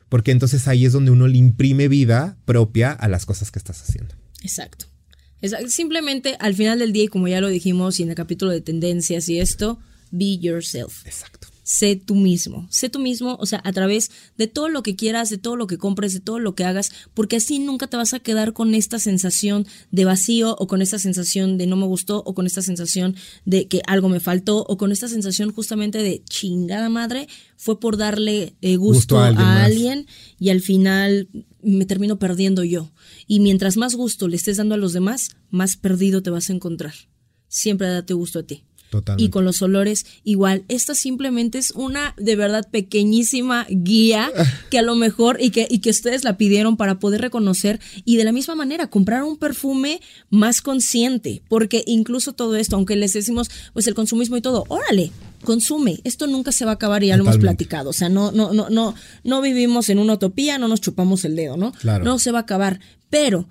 [0.09, 3.83] Porque entonces ahí es donde uno le imprime vida propia a las cosas que estás
[3.83, 4.15] haciendo.
[4.41, 4.87] Exacto.
[5.67, 8.61] Simplemente al final del día, y como ya lo dijimos y en el capítulo de
[8.61, 9.79] tendencias y esto,
[10.11, 11.05] be yourself.
[11.05, 11.47] Exacto.
[11.63, 15.29] Sé tú mismo, sé tú mismo, o sea, a través de todo lo que quieras,
[15.29, 18.13] de todo lo que compres, de todo lo que hagas, porque así nunca te vas
[18.13, 22.23] a quedar con esta sensación de vacío o con esta sensación de no me gustó
[22.25, 26.23] o con esta sensación de que algo me faltó o con esta sensación justamente de
[26.25, 30.07] chingada madre, fue por darle eh, gusto, a alguien
[30.39, 31.29] y al final
[31.61, 32.91] me termino perdiendo yo.
[33.27, 36.53] Y mientras más gusto le estés dando a los demás, más perdido te vas a
[36.53, 36.93] encontrar.
[37.47, 38.65] Siempre date gusto a ti.
[39.17, 40.63] Y con los olores igual.
[40.67, 44.31] Esta simplemente es una de verdad pequeñísima guía
[44.69, 48.17] que a lo mejor y que, y que ustedes la pidieron para poder reconocer y
[48.17, 51.41] de la misma manera comprar un perfume más consciente.
[51.47, 55.11] Porque incluso todo esto, aunque les decimos pues el consumismo y todo, órale,
[55.43, 55.99] consume.
[56.03, 57.89] Esto nunca se va a acabar y ya lo hemos platicado.
[57.89, 61.35] O sea, no, no, no, no, no vivimos en una utopía, no nos chupamos el
[61.35, 61.73] dedo, ¿no?
[62.03, 62.79] No se va a acabar.
[63.09, 63.47] Pero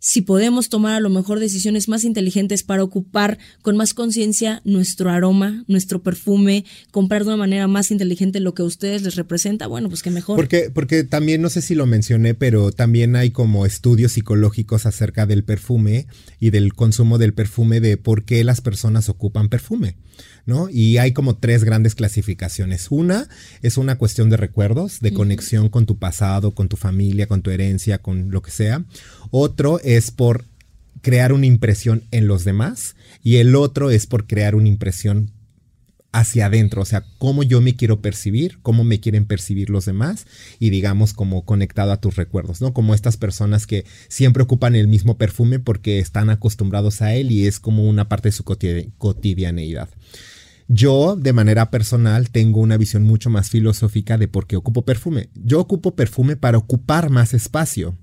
[0.00, 5.10] si podemos tomar a lo mejor decisiones más inteligentes para ocupar con más conciencia nuestro
[5.10, 9.66] aroma, nuestro perfume, comprar de una manera más inteligente lo que a ustedes les representa,
[9.66, 10.36] bueno, pues qué mejor.
[10.36, 15.26] Porque, porque también, no sé si lo mencioné, pero también hay como estudios psicológicos acerca
[15.26, 16.06] del perfume
[16.40, 19.96] y del consumo del perfume, de por qué las personas ocupan perfume.
[20.46, 20.68] ¿no?
[20.68, 22.88] Y hay como tres grandes clasificaciones.
[22.90, 23.28] Una
[23.62, 27.50] es una cuestión de recuerdos, de conexión con tu pasado, con tu familia, con tu
[27.50, 28.84] herencia, con lo que sea.
[29.30, 30.44] Otro es por
[31.02, 35.32] crear una impresión en los demás y el otro es por crear una impresión
[36.12, 40.26] hacia adentro, o sea, cómo yo me quiero percibir, cómo me quieren percibir los demás
[40.58, 42.72] y digamos como conectado a tus recuerdos, ¿no?
[42.72, 47.46] Como estas personas que siempre ocupan el mismo perfume porque están acostumbrados a él y
[47.46, 49.88] es como una parte de su cotidianeidad.
[50.66, 55.28] Yo, de manera personal, tengo una visión mucho más filosófica de por qué ocupo perfume.
[55.34, 57.96] Yo ocupo perfume para ocupar más espacio.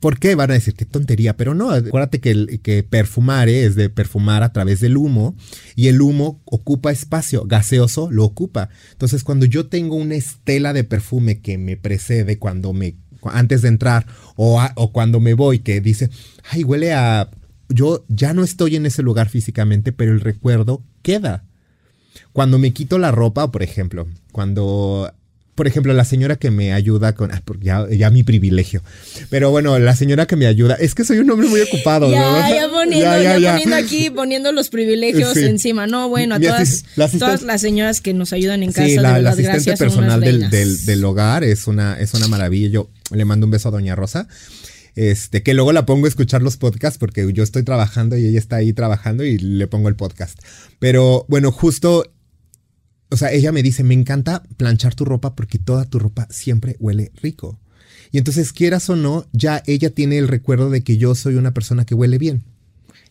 [0.00, 0.34] ¿Por qué?
[0.34, 4.52] Van a decir, qué tontería, pero no, acuérdate que, que perfumar es de perfumar a
[4.52, 5.34] través del humo
[5.74, 8.68] y el humo ocupa espacio, gaseoso lo ocupa.
[8.92, 13.68] Entonces, cuando yo tengo una estela de perfume que me precede cuando me, antes de
[13.68, 14.06] entrar
[14.36, 16.10] o, o cuando me voy, que dice,
[16.50, 17.30] ay, huele a,
[17.68, 21.44] yo ya no estoy en ese lugar físicamente, pero el recuerdo queda.
[22.32, 25.12] Cuando me quito la ropa, por ejemplo, cuando
[25.58, 27.32] por ejemplo, la señora que me ayuda con.
[27.32, 28.80] Ah, ya, ya, mi privilegio.
[29.28, 30.76] Pero bueno, la señora que me ayuda.
[30.76, 34.68] Es que soy un hombre muy ocupado, ya, Ya poniendo, ya, poniendo aquí, poniendo los
[34.68, 35.88] privilegios encima.
[35.88, 36.84] No, bueno, a todas,
[37.18, 38.86] todas las señoras que nos ayudan en casa.
[38.86, 42.68] Sí, la, asistente personal del, del, del, hogar es una, es una maravilla.
[42.68, 44.28] Yo le mando un beso a Doña Rosa.
[44.94, 48.38] Este, que luego la pongo a escuchar los podcasts porque yo estoy trabajando y ella
[48.38, 50.38] está ahí trabajando y le pongo el podcast.
[50.78, 52.04] Pero bueno, justo
[53.10, 56.76] o sea, ella me dice, me encanta planchar tu ropa porque toda tu ropa siempre
[56.78, 57.58] huele rico.
[58.10, 61.52] Y entonces, quieras o no, ya ella tiene el recuerdo de que yo soy una
[61.52, 62.44] persona que huele bien.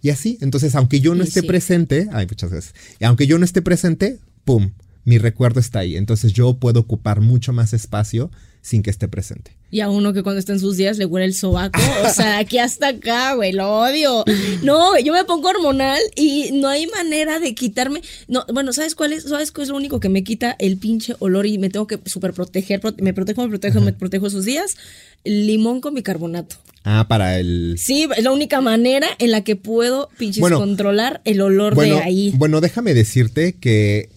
[0.02, 1.48] Y así, entonces, aunque yo no Y esté sí.
[1.48, 4.72] presente, ay, muchas veces, y aunque yo no esté presente, pum,
[5.04, 5.96] mi recuerdo está ahí.
[5.96, 8.30] Entonces yo puedo ocupar mucho más espacio
[8.68, 9.52] sin que esté presente.
[9.72, 11.80] Y a uno que cuando está en sus días le huele el sobaco.
[12.06, 14.26] O sea, aquí hasta acá, güey, lo odio.
[14.62, 18.02] No, yo me pongo hormonal y no hay manera de quitarme.
[18.28, 19.24] No, bueno, ¿sabes cuál es?
[19.24, 21.98] ¿Sabes cuál es lo único que me quita el pinche olor y me tengo que
[22.06, 22.82] super proteger?
[22.82, 24.76] prote- me protejo, me protejo, me protejo esos días.
[25.24, 26.58] Limón con bicarbonato.
[26.84, 27.76] Ah, para el...
[27.78, 31.96] Sí, es la única manera en la que puedo pinches Bueno, controlar el olor Bueno,
[31.98, 32.34] de ahí.
[32.36, 34.10] bueno, déjame decirte que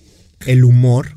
[0.47, 1.17] el humor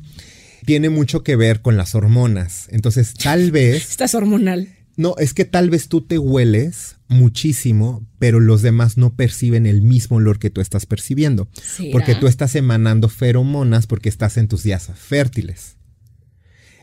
[0.64, 2.66] tiene mucho que ver con las hormonas.
[2.70, 3.90] Entonces, tal vez...
[3.90, 4.68] Estás hormonal.
[4.96, 9.82] No, es que tal vez tú te hueles muchísimo, pero los demás no perciben el
[9.82, 11.48] mismo olor que tú estás percibiendo.
[11.60, 11.90] ¿Será?
[11.92, 15.76] Porque tú estás emanando feromonas porque estás en tus días fértiles.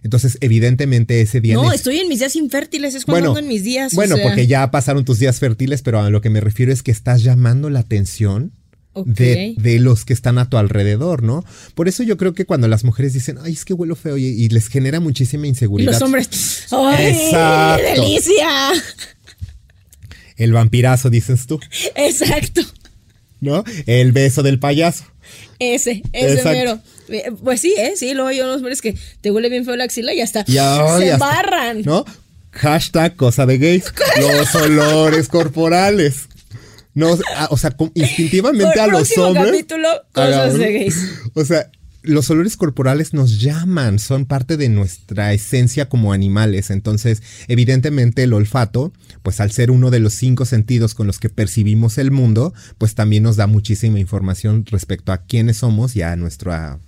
[0.03, 1.55] Entonces, evidentemente, ese día...
[1.55, 3.93] No, estoy en mis días infértiles, es cuando ando en mis días.
[3.93, 4.25] o Bueno, sea.
[4.27, 7.23] porque ya pasaron tus días fértiles, pero a lo que me refiero es que estás
[7.23, 8.51] llamando la atención
[8.93, 11.45] De, de los que están a tu alrededor, ¿no?
[11.75, 14.25] Por eso yo creo que cuando las mujeres dicen, ay, es que huelo feo y,
[14.25, 15.93] y les genera muchísima Y inseguridad.
[15.93, 16.67] los hombres.
[16.71, 17.05] ¡Ay!
[17.07, 18.01] Exacto.
[18.01, 18.47] ¡Delicia!
[20.37, 21.59] El vampirazo, dices tú,
[21.95, 22.61] Exacto.
[23.41, 23.63] ¿no?
[23.85, 25.05] El beso del payaso.
[25.59, 26.49] Ese, ese Exacto.
[26.49, 26.79] mero.
[27.09, 27.93] Eh, Pues sí, ¿eh?
[27.95, 30.43] Sí, luego hay unos hombres que te huele bien feo la axila y ya está.
[30.47, 31.81] Y ay, Se hasta- barran.
[31.83, 32.05] ¿No?
[32.51, 33.85] Hashtag cosa de gays.
[34.19, 36.27] Los olores corporales.
[36.93, 39.45] No, a- o sea, instintivamente a los hombres.
[39.51, 40.95] capítulo, cosas de gays.
[41.33, 41.69] O sea,
[42.03, 46.69] los olores corporales nos llaman, son parte de nuestra esencia como animales.
[46.71, 51.29] Entonces, evidentemente, el olfato, pues al ser uno de los cinco sentidos con los que
[51.29, 56.15] percibimos el mundo, pues también nos da muchísima información respecto a quiénes somos y a
[56.15, 56.79] nuestro, a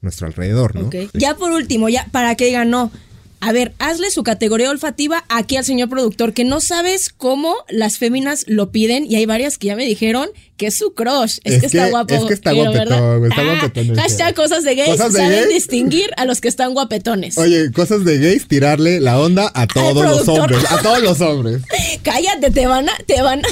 [0.00, 0.90] nuestro alrededor, ¿no?
[1.12, 2.92] Ya por último, ya para que digan no.
[3.40, 7.98] A ver, hazle su categoría olfativa aquí al señor productor, que no sabes cómo las
[7.98, 11.38] féminas lo piden y hay varias que ya me dijeron que es su crush.
[11.44, 12.14] Es, Es que, está guapo.
[12.14, 13.26] es que está guapetón, ¿verdad?
[13.26, 14.90] está Ah, guapetón Hashtag cosas de gays.
[14.90, 15.48] ¿Cosas de saben gays?
[15.54, 17.36] distinguir a los que están guapetones.
[17.36, 21.60] Oye, cosas de gays, tirarle la onda a todos los hombres, a todos los hombres.
[22.02, 23.48] Cállate, te van a, te van a.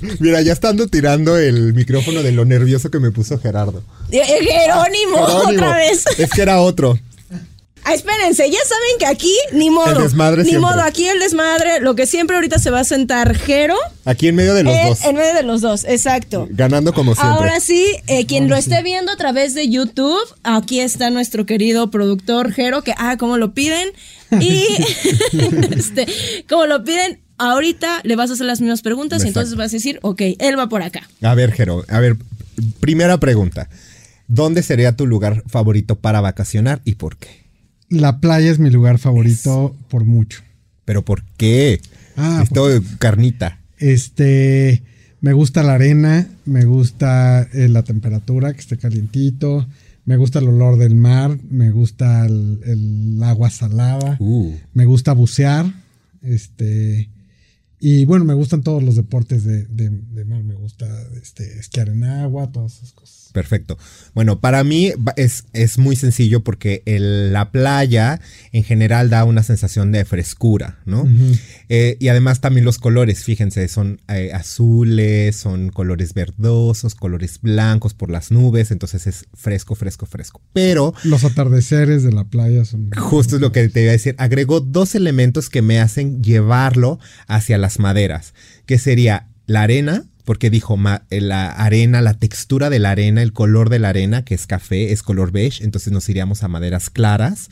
[0.20, 3.82] Mira, ya estando tirando el micrófono de lo nervioso que me puso Gerardo.
[4.10, 6.04] Jerónimo, Jerónimo, otra vez.
[6.18, 6.98] Es que era otro.
[7.84, 9.96] Ah, espérense, ya saben que aquí ni modo.
[9.96, 10.70] El desmadre Ni siempre.
[10.70, 14.36] modo, aquí el desmadre, lo que siempre ahorita se va a sentar Jero Aquí en
[14.36, 15.04] medio de los dos.
[15.04, 16.46] en medio de los dos, exacto.
[16.50, 17.34] Ganando como siempre.
[17.36, 21.90] Ahora sí, eh, quien lo esté viendo a través de YouTube, aquí está nuestro querido
[21.90, 23.88] productor Jero, que, ah, como lo piden.
[24.40, 24.64] Y,
[25.76, 26.06] este,
[26.48, 29.76] como lo piden, ahorita le vas a hacer las mismas preguntas y entonces vas a
[29.76, 31.08] decir, ok, él va por acá.
[31.20, 32.16] A ver, Jero, a ver,
[32.80, 33.68] primera pregunta.
[34.28, 37.41] ¿Dónde sería tu lugar favorito para vacacionar y por qué?
[37.92, 40.40] La playa es mi lugar favorito por mucho.
[40.84, 41.80] ¿Pero por qué?
[42.16, 42.66] Ah, Esto
[42.98, 43.60] carnita.
[43.78, 44.82] Este,
[45.20, 49.66] me gusta la arena, me gusta eh, la temperatura, que esté calientito,
[50.04, 54.52] me gusta el olor del mar, me gusta el, el agua salada, Uh.
[54.74, 55.66] me gusta bucear,
[56.22, 57.08] este,
[57.80, 60.86] y bueno, me gustan todos los deportes de, de- de mar, me gusta
[61.22, 63.21] este, esquiar en agua, todas esas cosas.
[63.32, 63.78] Perfecto.
[64.14, 68.20] Bueno, para mí es, es muy sencillo porque el- la playa
[68.52, 71.08] en general da una sensación de frescura, ¿no?
[71.68, 77.94] Eh, y además también los colores, fíjense, son eh, azules, son colores verdosos, colores blancos
[77.94, 80.40] por las nubes, entonces es fresco, fresco, fresco.
[80.52, 82.90] Pero Los atardeceres de la playa son...
[82.96, 84.14] Justo es lo que te iba a decir.
[84.18, 88.34] Agregó dos elementos que me hacen llevarlo hacia las maderas,
[88.66, 90.78] que sería la arena, porque dijo
[91.10, 94.46] eh, la arena, la textura de la arena, el color de la arena, que es
[94.46, 97.48] café, es color beige, entonces nos iríamos a maderas claras.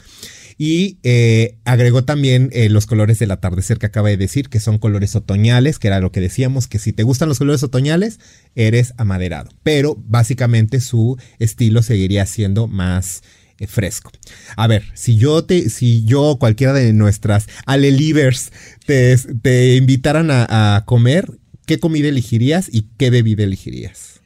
[0.56, 4.76] Y eh, agregó también eh, los colores del atardecer que acaba de decir, que son
[4.76, 8.20] colores otoñales, que era lo que decíamos, que si te gustan los colores otoñales,
[8.54, 9.50] eres amaderado.
[9.62, 13.22] Pero básicamente su estilo seguiría siendo más
[13.68, 14.10] fresco.
[14.56, 18.52] A ver, si yo te, si yo cualquiera de nuestras alelivers
[18.84, 21.39] te, te invitaran a comer,
[21.70, 24.20] ¿qué comida elegirías y qué bebida elegirías?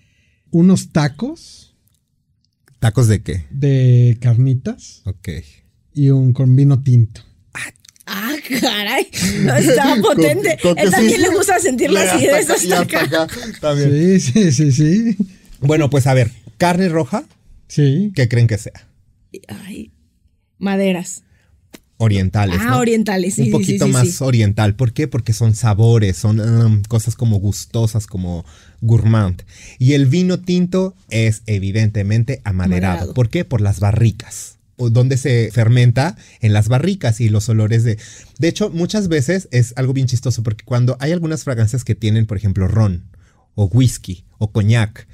[0.50, 1.74] Unos tacos
[2.78, 3.44] ¿Tacos de qué?
[3.50, 5.28] de carnitas Ok.
[5.92, 7.20] y un con vino tinto.
[8.06, 9.08] Ah, caray.
[9.12, 10.56] Estaba potente.
[10.62, 11.06] Con- con que ¿Es a sí.
[11.08, 13.22] quién le gusta sentir las hasta ideas acá- hasta hasta acá?
[13.24, 14.20] acá también.
[14.20, 15.16] Sí, sí, sí, sí.
[15.60, 17.24] Bueno, pues a ver, carne roja,
[17.68, 18.10] Sí.
[18.14, 18.88] ¿qué creen que sea?
[19.48, 19.92] Ay,
[20.58, 21.24] maderas.
[22.04, 22.58] Orientales.
[22.60, 22.78] Ah, ¿no?
[22.78, 24.76] orientales, sí, Un sí, poquito sí, sí, más oriental.
[24.76, 25.08] ¿Por qué?
[25.08, 28.44] Porque son sabores, son um, cosas como gustosas, como
[28.80, 29.42] gourmand.
[29.78, 32.92] Y el vino tinto es evidentemente amaderado.
[32.92, 33.14] Amaderado.
[33.14, 33.44] ¿Por qué?
[33.44, 34.58] Por las barricas.
[34.76, 37.98] donde se fermenta en las barricas y los olores de...
[38.38, 42.26] De hecho, muchas veces es algo bien chistoso porque cuando hay algunas fragancias que tienen,
[42.26, 43.04] por ejemplo, ron
[43.54, 45.06] o whisky o coñac,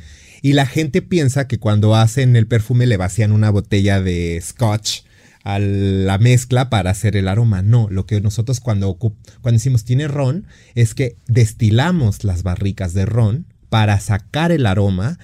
[0.42, 5.02] y la gente piensa que cuando hacen el perfume le vacían una botella de scotch
[5.42, 7.62] a la mezcla para hacer el aroma.
[7.62, 13.06] No, lo que nosotros cuando, cuando decimos tiene ron es que destilamos las barricas de
[13.06, 15.18] ron para sacar el aroma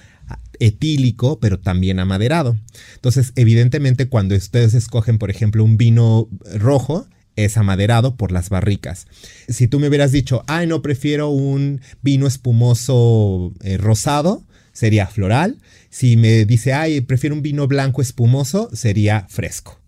[0.59, 2.57] etílico, pero también amaderado.
[2.95, 9.05] Entonces, evidentemente, cuando ustedes escogen, por ejemplo, un vino rojo, es amaderado por las barricas.
[9.47, 15.59] Si tú me hubieras dicho, ay, no, prefiero un vino espumoso eh, rosado, sería floral.
[15.89, 19.79] Si me dice, ay, prefiero un vino blanco espumoso, sería fresco.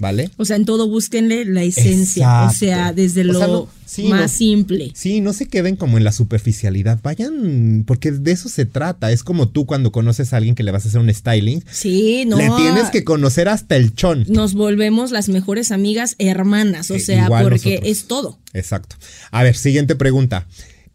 [0.00, 0.30] ¿Vale?
[0.36, 2.44] O sea, en todo búsquenle la esencia.
[2.44, 3.68] O sea, desde lo
[4.08, 4.92] más simple.
[4.94, 7.00] Sí, no se queden como en la superficialidad.
[7.02, 9.10] Vayan, porque de eso se trata.
[9.12, 11.64] Es como tú cuando conoces a alguien que le vas a hacer un styling.
[11.70, 12.36] Sí, no.
[12.36, 14.24] Le tienes que conocer hasta el chon.
[14.28, 16.90] Nos volvemos las mejores amigas hermanas.
[16.90, 18.38] O eh, sea, porque es todo.
[18.52, 18.96] Exacto.
[19.30, 20.46] A ver, siguiente pregunta.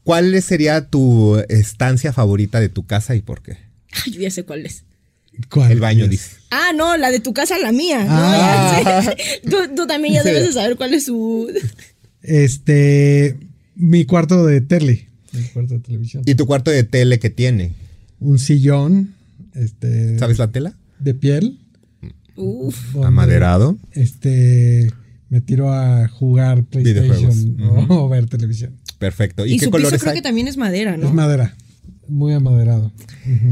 [0.03, 3.57] ¿Cuál sería tu estancia favorita de tu casa y por qué?
[4.05, 4.83] Ay, yo ya sé cuál es.
[5.49, 6.37] ¿Cuál el baño, dice.
[6.51, 8.05] Ah, no, la de tu casa, la mía.
[8.07, 9.15] Ah.
[9.75, 11.51] tú, también ya debes de saber cuál es su.
[12.21, 13.37] Este.
[13.75, 15.09] Mi cuarto de tele.
[15.31, 16.23] Mi cuarto de televisión.
[16.25, 17.73] ¿Y tu cuarto de tele qué tiene?
[18.19, 19.15] Un sillón.
[19.55, 20.17] Este.
[20.19, 20.75] ¿Sabes la tela?
[20.99, 21.59] De piel.
[22.35, 22.95] Uf.
[23.03, 23.77] Amaderado.
[23.91, 24.91] Este.
[25.29, 27.57] Me tiro a jugar PlayStation
[27.89, 28.77] o, ver televisión.
[28.99, 29.45] Perfecto.
[29.47, 31.07] ¿Y, qué color creo que también es madera, ¿no?
[31.07, 31.55] Es madera.
[32.13, 32.91] Muy amaderado.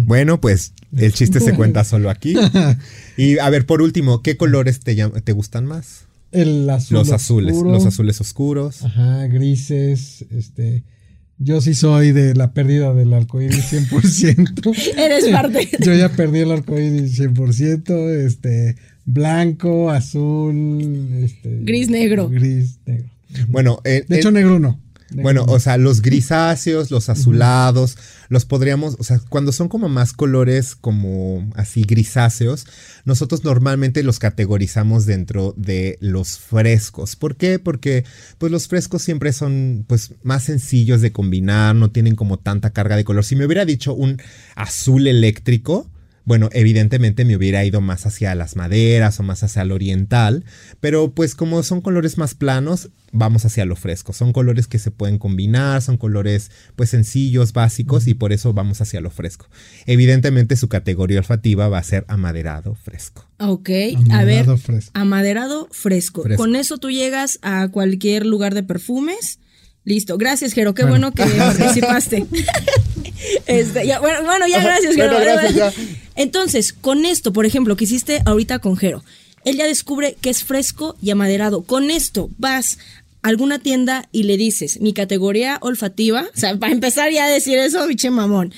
[0.05, 2.35] Bueno, pues el chiste se cuenta solo aquí.
[3.17, 6.05] Y a ver, por último, ¿qué colores te, te gustan más?
[6.31, 6.97] El azul.
[6.97, 8.83] Los azules, los azules oscuros.
[8.83, 10.83] Ajá, grises, este.
[11.39, 14.95] Yo sí soy de la pérdida del arcoíris 100%.
[14.97, 15.67] Eres parte.
[15.79, 22.29] Yo ya perdí el arcoíris 100%, este, blanco, azul, este, gris negro.
[22.29, 23.09] Gris negro.
[23.47, 24.79] Bueno, eh, de hecho eh, negro no.
[25.13, 27.97] Bueno, o sea, los grisáceos, los azulados,
[28.29, 32.65] los podríamos, o sea, cuando son como más colores como así grisáceos,
[33.03, 37.17] nosotros normalmente los categorizamos dentro de los frescos.
[37.17, 37.59] ¿Por qué?
[37.59, 38.05] Porque
[38.37, 42.95] pues los frescos siempre son pues más sencillos de combinar, no tienen como tanta carga
[42.95, 43.25] de color.
[43.25, 44.21] Si me hubiera dicho un
[44.55, 45.90] azul eléctrico,
[46.25, 50.43] bueno, evidentemente me hubiera ido más hacia las maderas o más hacia el oriental,
[50.79, 54.13] pero pues como son colores más planos, vamos hacia lo fresco.
[54.13, 58.81] Son colores que se pueden combinar, son colores pues sencillos, básicos y por eso vamos
[58.81, 59.47] hacia lo fresco.
[59.85, 63.27] Evidentemente su categoría olfativa va a ser amaderado fresco.
[63.39, 63.69] Ok,
[64.11, 64.45] a ver,
[64.93, 66.23] amaderado fresco.
[66.37, 69.39] Con eso tú llegas a cualquier lugar de perfumes.
[69.83, 72.25] Listo, gracias Jero, qué bueno, que participaste.
[73.45, 75.19] Este, bueno, ya gracias, Jero.
[76.21, 79.03] Entonces, con esto, por ejemplo, que hiciste ahorita con Jero,
[79.43, 81.63] él ya descubre que es fresco y amaderado.
[81.63, 82.77] Con esto vas
[83.23, 87.29] a alguna tienda y le dices, mi categoría olfativa, o sea, para empezar ya a
[87.29, 88.53] decir eso, biche mamón,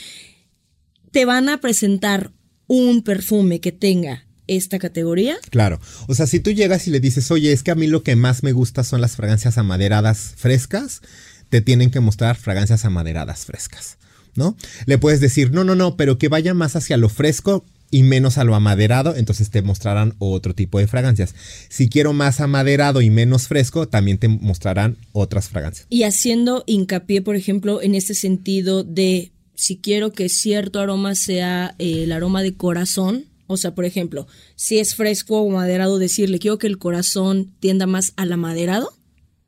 [1.12, 2.32] te van a presentar
[2.68, 5.38] un perfume que tenga esta categoría?
[5.50, 5.80] Claro.
[6.10, 8.18] O sea, si tú llegas y le dices, oye, es que a mí lo que
[8.18, 11.02] más me gusta son las fragancias amaderadas frescas,
[11.48, 13.98] te tienen que mostrar fragancias amaderadas frescas.
[14.36, 14.58] ¿No?
[14.86, 18.40] Le puedes decir, no, no, no, pero que vaya más hacia lo fresco y menos
[18.40, 21.36] a lo amaderado, entonces te mostrarán otro tipo de fragancias.
[21.70, 25.86] Si quiero más amaderado y menos fresco, también te mostrarán otras fragancias.
[25.92, 31.76] Y haciendo hincapié, por ejemplo, en este sentido de si quiero que cierto aroma sea
[31.78, 34.26] eh, el aroma de corazón, o sea, por ejemplo,
[34.56, 38.92] si es fresco o maderado, decirle quiero que el corazón tienda más al amaderado.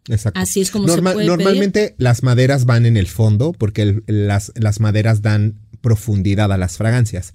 [0.08, 0.40] Exacto.
[0.40, 4.80] Así es como se puede Normalmente las maderas van en el fondo porque las, las,
[4.80, 7.34] maderas dan profundidad a las fragancias.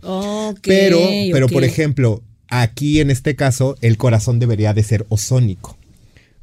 [0.63, 0.99] pero,
[1.33, 5.77] pero por ejemplo, aquí en este caso el corazón debería de ser ozónico,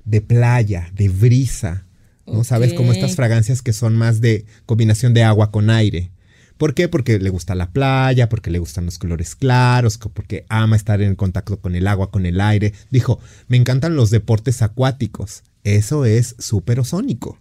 [0.05, 1.85] de playa, de brisa.
[2.25, 2.43] ¿no?
[2.43, 2.73] ¿Sabes?
[2.73, 6.11] Como estas fragancias que son más de combinación de agua con aire.
[6.57, 6.89] ¿Por qué?
[6.89, 11.15] Porque le gusta la playa, porque le gustan los colores claros, porque ama estar en
[11.15, 12.73] contacto con el agua, con el aire.
[12.89, 15.43] Dijo, me encantan los deportes acuáticos
[15.75, 17.39] eso es superosónico.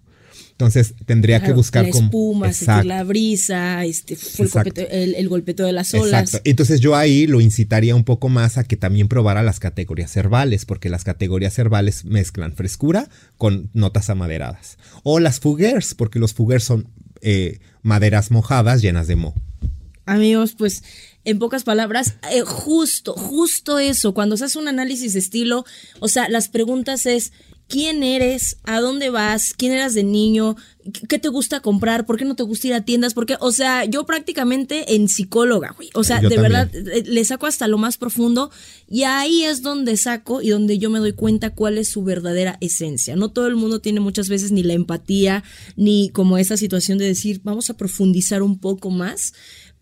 [0.52, 2.50] Entonces tendría que buscar la espuma,
[2.82, 4.16] la brisa, este,
[4.90, 6.22] el, el, golpeteo de las olas.
[6.22, 6.48] Exacto.
[6.48, 10.64] Entonces yo ahí lo incitaría un poco más a que también probara las categorías herbales,
[10.64, 14.78] porque las categorías herbales mezclan frescura con notas amaderadas.
[15.02, 16.88] O las fuguers, porque los fuguers son
[17.20, 19.34] eh, maderas mojadas llenas de moho.
[20.06, 20.84] Amigos, pues
[21.24, 25.64] en pocas palabras, eh, justo, justo eso, cuando se hace un análisis de estilo,
[25.98, 27.32] o sea, las preguntas es,
[27.68, 30.56] quién eres, a dónde vas, quién eras de niño,
[31.08, 33.84] qué te gusta comprar, por qué no te gusta ir a tiendas, porque, o sea,
[33.84, 35.90] yo prácticamente en psicóloga, güey.
[35.94, 38.50] O sea, de verdad, eh, le saco hasta lo más profundo
[38.88, 42.56] y ahí es donde saco y donde yo me doy cuenta cuál es su verdadera
[42.60, 43.16] esencia.
[43.16, 45.42] No todo el mundo tiene muchas veces ni la empatía,
[45.76, 49.32] ni como esa situación de decir, vamos a profundizar un poco más,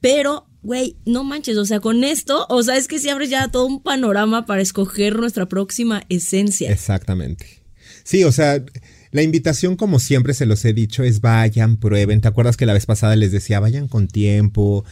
[0.00, 3.48] pero güey, no manches, o sea, con esto, o sea, es que si abres ya
[3.48, 6.72] todo un panorama para escoger nuestra próxima esencia.
[6.72, 7.63] Exactamente.
[8.04, 8.62] Sí, o sea,
[9.10, 12.20] la invitación, como siempre se los he dicho, es vayan, prueben.
[12.20, 14.84] ¿Te acuerdas que la vez pasada les decía, vayan con tiempo,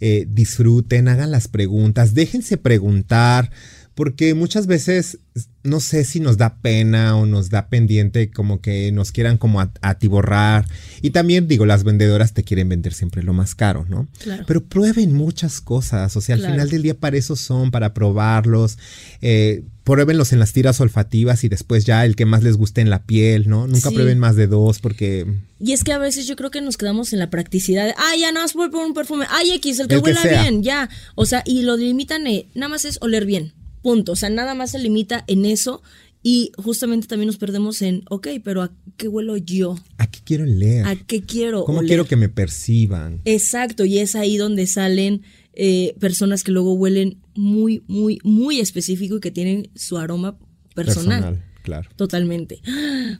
[0.00, 3.50] eh, disfruten, hagan las preguntas, déjense preguntar,
[3.96, 5.18] porque muchas veces
[5.62, 9.58] no sé si nos da pena o nos da pendiente como que nos quieran como
[9.80, 10.66] atiborrar.
[11.00, 14.06] Y también digo, las vendedoras te quieren vender siempre lo más caro, ¿no?
[14.22, 14.44] Claro.
[14.46, 18.76] Pero prueben muchas cosas, o sea, al final del día para eso son, para probarlos.
[19.22, 22.90] Eh, pruébenlos en las tiras olfativas y después ya el que más les guste en
[22.90, 23.66] la piel, ¿no?
[23.66, 25.26] Nunca prueben más de dos porque...
[25.58, 28.20] Y es que a veces yo creo que nos quedamos en la practicidad de, ay,
[28.20, 30.90] ya nada más voy por un perfume, ay, X, el que huela bien, ya.
[31.14, 33.54] O sea, y lo limitan, eh, nada más es oler bien
[33.86, 34.10] punto.
[34.10, 35.80] O sea, nada más se limita en eso.
[36.20, 39.78] Y justamente también nos perdemos en, ok, pero ¿a qué huelo yo?
[39.98, 40.84] ¿A qué quiero leer?
[40.84, 43.20] ¿A qué quiero ¿Cómo quiero que me perciban?
[43.24, 45.22] Exacto, y es ahí donde salen
[45.52, 50.36] eh, personas que luego huelen muy, muy, muy específico y que tienen su aroma
[50.74, 51.22] personal.
[51.22, 51.88] personal claro.
[51.96, 52.62] Totalmente.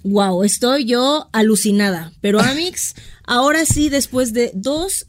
[0.03, 2.13] Wow, estoy yo alucinada.
[2.21, 2.95] Pero Amix,
[3.27, 5.07] ahora sí, después de dos,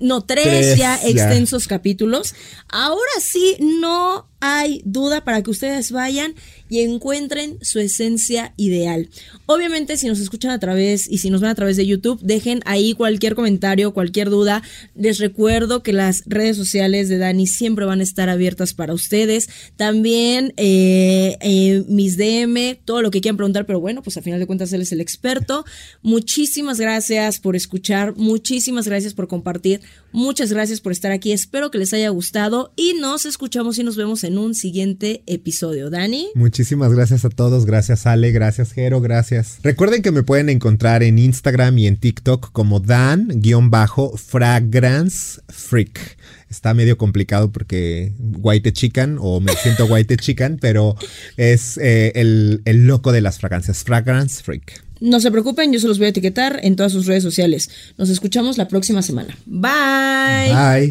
[0.00, 2.34] no, tres, ya extensos capítulos,
[2.68, 6.34] ahora sí no hay duda para que ustedes vayan
[6.70, 9.10] y encuentren su esencia ideal.
[9.46, 12.62] Obviamente, si nos escuchan a través y si nos ven a través de YouTube, dejen
[12.64, 14.62] ahí cualquier comentario, cualquier duda.
[14.94, 19.50] Les recuerdo que las redes sociales de Dani siempre van a estar abiertas para ustedes.
[19.76, 24.40] También eh, eh, mis DM, todo lo que quieran preguntar, pero bueno, pues a final
[24.40, 25.64] de cuentas él es el experto.
[26.02, 29.80] Muchísimas gracias por escuchar, muchísimas gracias por compartir,
[30.12, 31.32] muchas gracias por estar aquí.
[31.32, 35.90] Espero que les haya gustado y nos escuchamos y nos vemos en un siguiente episodio.
[35.90, 36.28] Dani.
[36.34, 39.58] Muchísimas gracias a todos, gracias Ale, gracias Jero, gracias.
[39.62, 46.18] Recuerden que me pueden encontrar en Instagram y en TikTok como Dan-Fragrance Freak.
[46.48, 50.96] Está medio complicado porque White Chicken o me siento White Chicken, pero
[51.36, 54.89] es eh, el, el loco de las fragancias, Fragrance Freak.
[55.00, 57.70] No se preocupen, yo se los voy a etiquetar en todas sus redes sociales.
[57.96, 59.36] Nos escuchamos la próxima semana.
[59.46, 60.54] Bye.
[60.54, 60.90] Bye.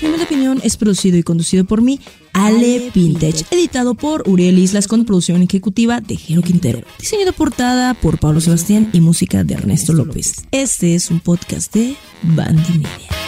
[0.00, 2.00] de Opinión es producido y conducido por mí,
[2.32, 7.94] Ale Vintage, editado por Uriel Islas con producción ejecutiva de Jero Quintero, diseño de portada
[7.94, 10.46] por Pablo Sebastián y música de Ernesto López.
[10.52, 13.25] Este es un podcast de Bandy Media.